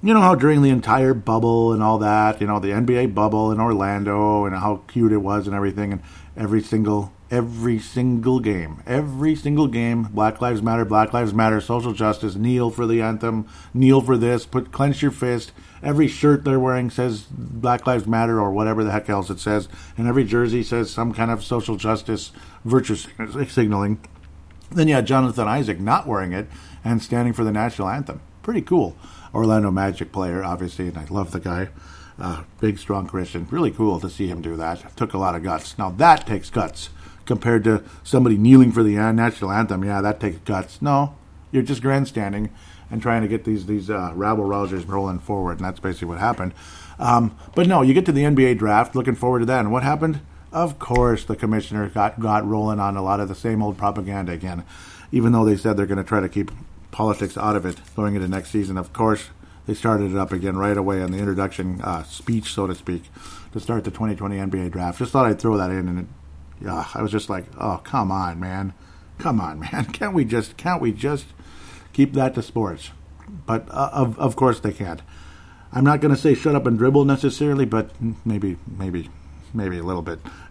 you 0.00 0.14
know 0.14 0.20
how 0.20 0.36
during 0.36 0.62
the 0.62 0.70
entire 0.70 1.12
bubble 1.12 1.72
and 1.72 1.82
all 1.82 1.98
that, 1.98 2.40
you 2.40 2.46
know, 2.46 2.60
the 2.60 2.68
NBA 2.68 3.16
bubble 3.16 3.50
in 3.50 3.58
Orlando 3.58 4.44
and 4.44 4.54
how 4.54 4.82
cute 4.86 5.10
it 5.10 5.16
was 5.16 5.48
and 5.48 5.56
everything, 5.56 5.92
and 5.92 6.02
every 6.36 6.62
single 6.62 7.12
every 7.32 7.80
single 7.80 8.38
game, 8.38 8.80
every 8.86 9.34
single 9.34 9.66
game, 9.66 10.04
Black 10.04 10.40
Lives 10.40 10.62
Matter, 10.62 10.84
Black 10.84 11.12
Lives 11.12 11.34
Matter, 11.34 11.60
social 11.60 11.94
justice, 11.94 12.36
kneel 12.36 12.70
for 12.70 12.86
the 12.86 13.02
anthem, 13.02 13.48
kneel 13.74 14.00
for 14.00 14.16
this, 14.16 14.46
put 14.46 14.70
clench 14.70 15.02
your 15.02 15.10
fist. 15.10 15.50
Every 15.82 16.06
shirt 16.06 16.44
they're 16.44 16.60
wearing 16.60 16.90
says 16.90 17.22
Black 17.28 17.88
Lives 17.88 18.06
Matter 18.06 18.40
or 18.40 18.52
whatever 18.52 18.84
the 18.84 18.92
heck 18.92 19.10
else 19.10 19.30
it 19.30 19.40
says, 19.40 19.68
and 19.98 20.06
every 20.06 20.22
jersey 20.22 20.62
says 20.62 20.92
some 20.92 21.12
kind 21.12 21.32
of 21.32 21.42
social 21.42 21.74
justice 21.74 22.30
virtue 22.64 22.94
signaling. 23.48 23.98
Then 24.70 24.88
you 24.88 24.94
had 24.94 25.06
Jonathan 25.06 25.48
Isaac 25.48 25.80
not 25.80 26.06
wearing 26.06 26.32
it 26.32 26.46
and 26.84 27.02
standing 27.02 27.32
for 27.32 27.44
the 27.44 27.52
national 27.52 27.88
anthem. 27.88 28.20
Pretty 28.42 28.62
cool. 28.62 28.96
Orlando 29.34 29.70
Magic 29.70 30.12
player, 30.12 30.42
obviously, 30.42 30.88
and 30.88 30.98
I 30.98 31.04
love 31.10 31.32
the 31.32 31.40
guy. 31.40 31.68
Uh, 32.18 32.44
big, 32.60 32.78
strong 32.78 33.06
Christian. 33.06 33.46
Really 33.50 33.70
cool 33.70 33.98
to 34.00 34.10
see 34.10 34.26
him 34.26 34.42
do 34.42 34.56
that. 34.56 34.96
Took 34.96 35.14
a 35.14 35.18
lot 35.18 35.34
of 35.34 35.42
guts. 35.42 35.78
Now 35.78 35.90
that 35.90 36.26
takes 36.26 36.50
guts 36.50 36.90
compared 37.24 37.64
to 37.64 37.82
somebody 38.02 38.36
kneeling 38.36 38.72
for 38.72 38.82
the 38.82 38.96
national 38.96 39.52
anthem. 39.52 39.84
Yeah, 39.84 40.00
that 40.00 40.20
takes 40.20 40.38
guts. 40.38 40.82
No, 40.82 41.14
you're 41.50 41.62
just 41.62 41.82
grandstanding 41.82 42.50
and 42.90 43.00
trying 43.00 43.22
to 43.22 43.28
get 43.28 43.44
these 43.44 43.66
these 43.66 43.88
uh, 43.88 44.12
rabble 44.14 44.44
rousers 44.44 44.86
rolling 44.86 45.18
forward, 45.18 45.58
and 45.58 45.64
that's 45.64 45.80
basically 45.80 46.08
what 46.08 46.18
happened. 46.18 46.52
Um, 46.98 47.36
but 47.54 47.66
no, 47.66 47.82
you 47.82 47.94
get 47.94 48.04
to 48.06 48.12
the 48.12 48.24
NBA 48.24 48.58
draft, 48.58 48.94
looking 48.94 49.14
forward 49.14 49.40
to 49.40 49.46
that, 49.46 49.60
and 49.60 49.72
what 49.72 49.82
happened? 49.82 50.20
Of 50.52 50.78
course, 50.80 51.24
the 51.24 51.36
commissioner 51.36 51.88
got 51.88 52.18
got 52.18 52.46
rolling 52.46 52.80
on 52.80 52.96
a 52.96 53.02
lot 53.02 53.20
of 53.20 53.28
the 53.28 53.34
same 53.34 53.62
old 53.62 53.78
propaganda 53.78 54.32
again, 54.32 54.64
even 55.12 55.32
though 55.32 55.44
they 55.44 55.56
said 55.56 55.76
they're 55.76 55.86
going 55.86 55.98
to 55.98 56.04
try 56.04 56.20
to 56.20 56.28
keep 56.28 56.50
politics 56.90 57.38
out 57.38 57.54
of 57.54 57.64
it 57.64 57.76
going 57.94 58.16
into 58.16 58.26
next 58.26 58.50
season. 58.50 58.76
Of 58.76 58.92
course, 58.92 59.28
they 59.66 59.74
started 59.74 60.10
it 60.10 60.18
up 60.18 60.32
again 60.32 60.56
right 60.56 60.76
away 60.76 61.02
on 61.02 61.12
the 61.12 61.18
introduction 61.18 61.80
uh, 61.82 62.02
speech, 62.02 62.52
so 62.52 62.66
to 62.66 62.74
speak, 62.74 63.04
to 63.52 63.60
start 63.60 63.84
the 63.84 63.92
2020 63.92 64.36
NBA 64.36 64.72
draft. 64.72 64.98
Just 64.98 65.12
thought 65.12 65.26
I'd 65.26 65.40
throw 65.40 65.56
that 65.56 65.70
in, 65.70 65.86
and 65.86 65.98
it, 66.00 66.06
yeah, 66.60 66.88
I 66.94 67.02
was 67.02 67.12
just 67.12 67.30
like, 67.30 67.44
oh, 67.58 67.80
come 67.84 68.10
on, 68.10 68.40
man, 68.40 68.74
come 69.18 69.40
on, 69.40 69.60
man, 69.72 69.84
can't 69.86 70.14
we 70.14 70.24
just 70.24 70.56
can't 70.56 70.82
we 70.82 70.90
just 70.90 71.26
keep 71.92 72.14
that 72.14 72.34
to 72.34 72.42
sports? 72.42 72.90
But 73.46 73.68
uh, 73.70 73.90
of 73.92 74.18
of 74.18 74.34
course 74.34 74.58
they 74.58 74.72
can't. 74.72 75.02
I'm 75.72 75.84
not 75.84 76.00
going 76.00 76.12
to 76.12 76.20
say 76.20 76.34
shut 76.34 76.56
up 76.56 76.66
and 76.66 76.76
dribble 76.76 77.04
necessarily, 77.04 77.64
but 77.64 77.90
maybe 78.24 78.56
maybe 78.66 79.08
maybe 79.54 79.78
a 79.78 79.82
little 79.82 80.02
bit. 80.02 80.18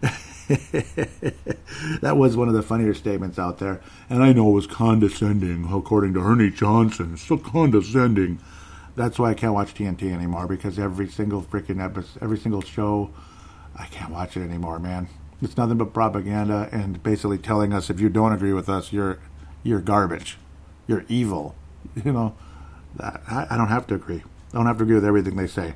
that 2.00 2.16
was 2.16 2.36
one 2.36 2.48
of 2.48 2.54
the 2.54 2.62
funnier 2.62 2.94
statements 2.94 3.38
out 3.38 3.58
there. 3.58 3.80
And 4.08 4.22
I 4.22 4.32
know 4.32 4.50
it 4.50 4.54
was 4.54 4.66
condescending, 4.66 5.68
according 5.72 6.14
to 6.14 6.20
Ernie 6.20 6.50
Johnson. 6.50 7.16
So 7.16 7.36
condescending. 7.36 8.40
That's 8.96 9.18
why 9.18 9.30
I 9.30 9.34
can't 9.34 9.54
watch 9.54 9.74
TNT 9.74 10.12
anymore 10.12 10.46
because 10.48 10.78
every 10.78 11.08
single 11.08 11.42
freaking 11.42 11.82
episode, 11.82 12.22
every 12.22 12.38
single 12.38 12.62
show, 12.62 13.10
I 13.76 13.86
can't 13.86 14.10
watch 14.10 14.36
it 14.36 14.42
anymore, 14.42 14.78
man. 14.78 15.08
It's 15.40 15.56
nothing 15.56 15.78
but 15.78 15.94
propaganda 15.94 16.68
and 16.72 17.02
basically 17.02 17.38
telling 17.38 17.72
us 17.72 17.88
if 17.88 18.00
you 18.00 18.08
don't 18.08 18.32
agree 18.32 18.52
with 18.52 18.68
us, 18.68 18.92
you're 18.92 19.18
you're 19.62 19.80
garbage, 19.80 20.38
you're 20.86 21.04
evil. 21.08 21.54
You 22.04 22.12
know, 22.12 22.36
I, 23.00 23.46
I 23.50 23.56
don't 23.56 23.68
have 23.68 23.86
to 23.88 23.94
agree. 23.94 24.22
I 24.52 24.56
don't 24.56 24.66
have 24.66 24.76
to 24.76 24.82
agree 24.84 24.94
with 24.96 25.04
everything 25.04 25.36
they 25.36 25.46
say. 25.46 25.74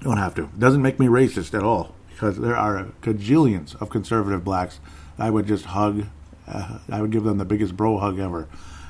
Don't 0.00 0.18
have 0.18 0.34
to. 0.36 0.44
It 0.44 0.58
doesn't 0.58 0.82
make 0.82 0.98
me 1.00 1.06
racist 1.06 1.54
at 1.54 1.62
all 1.62 1.94
because 2.10 2.38
there 2.38 2.56
are 2.56 2.86
cajillions 3.02 3.80
of 3.80 3.90
conservative 3.90 4.44
blacks. 4.44 4.80
I 5.18 5.30
would 5.30 5.46
just 5.46 5.66
hug. 5.66 6.06
Uh, 6.46 6.78
I 6.90 7.00
would 7.00 7.10
give 7.10 7.24
them 7.24 7.38
the 7.38 7.44
biggest 7.44 7.76
bro 7.76 7.98
hug 7.98 8.18
ever. 8.18 8.48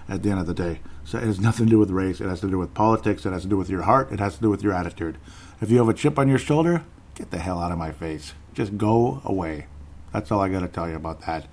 At 0.08 0.22
the 0.22 0.30
end 0.30 0.38
of 0.38 0.46
the 0.46 0.54
day, 0.54 0.78
so 1.04 1.18
it 1.18 1.24
has 1.24 1.40
nothing 1.40 1.66
to 1.66 1.70
do 1.70 1.80
with 1.80 1.90
race. 1.90 2.20
It 2.20 2.28
has 2.28 2.40
to 2.42 2.48
do 2.48 2.58
with 2.58 2.74
politics. 2.74 3.26
It 3.26 3.32
has 3.32 3.42
to 3.42 3.48
do 3.48 3.56
with 3.56 3.68
your 3.68 3.82
heart. 3.82 4.12
It 4.12 4.20
has 4.20 4.36
to 4.36 4.40
do 4.40 4.48
with 4.48 4.62
your 4.62 4.72
attitude. 4.72 5.18
If 5.60 5.68
you 5.68 5.78
have 5.78 5.88
a 5.88 5.94
chip 5.94 6.16
on 6.16 6.28
your 6.28 6.38
shoulder, 6.38 6.84
get 7.16 7.32
the 7.32 7.40
hell 7.40 7.58
out 7.58 7.72
of 7.72 7.78
my 7.78 7.90
face. 7.90 8.34
Just 8.54 8.78
go 8.78 9.20
away. 9.24 9.66
That's 10.12 10.30
all 10.30 10.40
I 10.40 10.48
got 10.48 10.60
to 10.60 10.68
tell 10.68 10.88
you 10.88 10.94
about 10.94 11.22
that. 11.22 11.48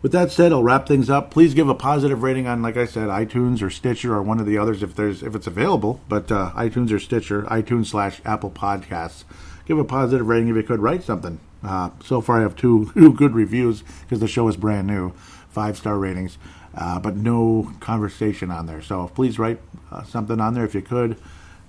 With 0.00 0.12
that 0.12 0.30
said, 0.30 0.52
I'll 0.52 0.62
wrap 0.62 0.86
things 0.86 1.10
up. 1.10 1.32
Please 1.32 1.54
give 1.54 1.68
a 1.68 1.74
positive 1.74 2.22
rating 2.22 2.46
on, 2.46 2.62
like 2.62 2.76
I 2.76 2.86
said, 2.86 3.08
iTunes 3.08 3.60
or 3.62 3.68
Stitcher 3.68 4.14
or 4.14 4.22
one 4.22 4.38
of 4.38 4.46
the 4.46 4.56
others 4.56 4.82
if 4.82 4.94
there's 4.94 5.24
if 5.24 5.34
it's 5.34 5.48
available. 5.48 6.00
But 6.08 6.30
uh, 6.30 6.52
iTunes 6.54 6.92
or 6.92 7.00
Stitcher, 7.00 7.42
iTunes 7.42 7.86
slash 7.86 8.20
Apple 8.24 8.50
Podcasts 8.50 9.24
give 9.66 9.78
a 9.78 9.84
positive 9.84 10.26
rating 10.26 10.48
if 10.48 10.56
you 10.56 10.62
could 10.62 10.80
write 10.80 11.02
something. 11.02 11.40
Uh, 11.64 11.90
so 12.04 12.20
far, 12.20 12.38
I 12.38 12.42
have 12.42 12.54
two, 12.54 12.92
two 12.94 13.12
good 13.12 13.34
reviews 13.34 13.82
because 14.02 14.20
the 14.20 14.28
show 14.28 14.46
is 14.46 14.56
brand 14.56 14.86
new, 14.86 15.10
five 15.50 15.76
star 15.76 15.98
ratings, 15.98 16.38
uh, 16.76 17.00
but 17.00 17.16
no 17.16 17.72
conversation 17.80 18.52
on 18.52 18.66
there. 18.66 18.80
So 18.80 19.08
please 19.08 19.36
write 19.36 19.60
uh, 19.90 20.04
something 20.04 20.40
on 20.40 20.54
there 20.54 20.64
if 20.64 20.76
you 20.76 20.82
could. 20.82 21.16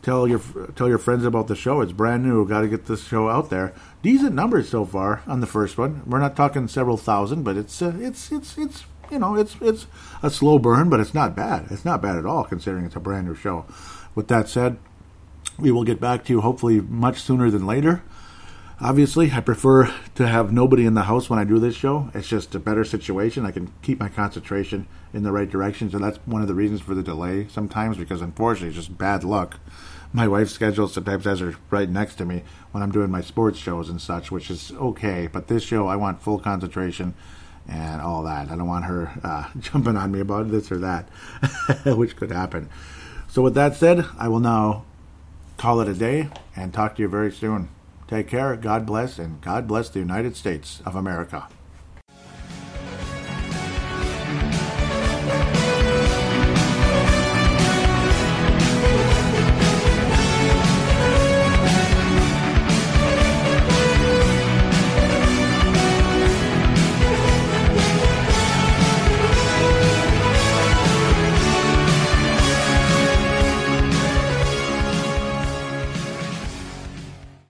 Tell 0.02 0.28
your 0.28 0.40
tell 0.76 0.88
your 0.88 0.98
friends 0.98 1.26
about 1.26 1.48
the 1.48 1.56
show. 1.56 1.82
It's 1.82 1.92
brand 1.92 2.24
new. 2.24 2.48
Got 2.48 2.62
to 2.62 2.68
get 2.68 2.86
this 2.86 3.04
show 3.06 3.30
out 3.30 3.50
there. 3.50 3.74
Decent 4.02 4.34
numbers 4.34 4.70
so 4.70 4.86
far 4.86 5.22
on 5.28 5.42
the 5.42 5.48
first 5.48 5.78
one. 5.78 6.04
We're 6.06 6.20
not 6.20 6.38
talking 6.38 6.68
several 6.70 6.96
thousand, 6.96 7.44
but 7.44 7.58
it's 7.58 7.82
uh, 7.82 7.94
it's 8.00 8.32
it's 8.32 8.58
it's 8.58 8.86
you 9.12 9.20
know 9.20 9.36
it's 9.36 9.58
it's 9.60 9.88
a 10.24 10.30
slow 10.30 10.58
burn, 10.58 10.90
but 10.90 11.02
it's 11.02 11.14
not 11.14 11.36
bad. 11.36 11.68
It's 11.70 11.84
not 11.84 12.02
bad 12.02 12.16
at 12.16 12.26
all 12.26 12.46
considering 12.46 12.86
it's 12.86 12.96
a 12.96 13.02
brand 13.02 13.28
new 13.28 13.36
show. 13.36 13.66
With 14.16 14.30
that 14.30 14.48
said, 14.48 14.78
we 15.58 15.70
will 15.72 15.84
get 15.84 16.00
back 16.00 16.24
to 16.26 16.34
you 16.34 16.42
hopefully 16.42 16.80
much 16.80 17.22
sooner 17.22 17.50
than 17.52 17.66
later. 17.66 18.02
Obviously, 18.82 19.34
I 19.34 19.42
prefer 19.42 19.94
to 20.16 20.26
have 20.26 20.54
nobody 20.54 20.86
in 20.86 20.94
the 20.94 21.04
house 21.04 21.30
when 21.30 21.38
I 21.38 21.44
do 21.44 21.60
this 21.60 21.76
show. 21.76 22.10
It's 22.14 22.30
just 22.30 22.56
a 22.56 22.60
better 22.60 22.86
situation. 22.86 23.46
I 23.46 23.52
can 23.52 23.74
keep 23.82 24.00
my 24.00 24.08
concentration 24.08 24.88
in 25.14 25.24
the 25.24 25.34
right 25.34 25.50
direction. 25.50 25.92
So 25.92 26.00
that's 26.00 26.18
one 26.26 26.42
of 26.42 26.48
the 26.48 26.54
reasons 26.54 26.80
for 26.80 26.96
the 26.96 27.04
delay 27.04 27.48
sometimes 27.50 27.98
because 27.98 28.22
unfortunately 28.22 28.70
it's 28.70 28.78
just 28.78 28.98
bad 28.98 29.26
luck. 29.26 29.60
My 30.14 30.30
wife's 30.30 30.54
schedule 30.54 30.88
sometimes 30.88 31.26
has 31.26 31.42
her 31.42 31.56
right 31.70 31.90
next 31.90 32.16
to 32.16 32.26
me 32.26 32.44
when 32.72 32.82
I'm 32.82 32.92
doing 32.92 33.12
my 33.12 33.20
sports 33.20 33.60
shows 33.60 33.90
and 33.90 34.02
such, 34.02 34.32
which 34.32 34.50
is 34.50 34.72
okay. 34.72 35.28
But 35.28 35.48
this 35.50 35.64
show, 35.64 35.88
I 35.88 35.98
want 35.98 36.22
full 36.22 36.40
concentration 36.40 37.16
and 37.68 38.02
all 38.02 38.24
that. 38.24 38.50
I 38.50 38.56
don't 38.56 38.68
want 38.68 38.86
her 38.86 39.12
uh, 39.22 39.50
jumping 39.60 39.98
on 39.98 40.10
me 40.14 40.22
about 40.22 40.52
this 40.52 40.72
or 40.72 40.78
that, 40.78 41.10
which 41.86 42.16
could 42.16 42.32
happen. 42.32 42.70
So, 43.28 43.42
with 43.42 43.56
that 43.56 43.76
said, 43.76 44.06
I 44.18 44.30
will 44.30 44.40
now 44.40 44.86
call 45.58 45.82
it 45.82 45.90
a 45.90 45.94
day 45.94 46.30
and 46.56 46.74
talk 46.74 46.96
to 46.96 47.02
you 47.02 47.10
very 47.10 47.32
soon. 47.32 47.70
Take 48.10 48.28
care, 48.28 48.56
God 48.56 48.88
bless, 48.88 49.20
and 49.20 49.40
God 49.40 49.68
bless 49.68 49.90
the 49.90 50.00
United 50.00 50.36
States 50.36 50.82
of 50.84 50.96
America. 50.96 51.48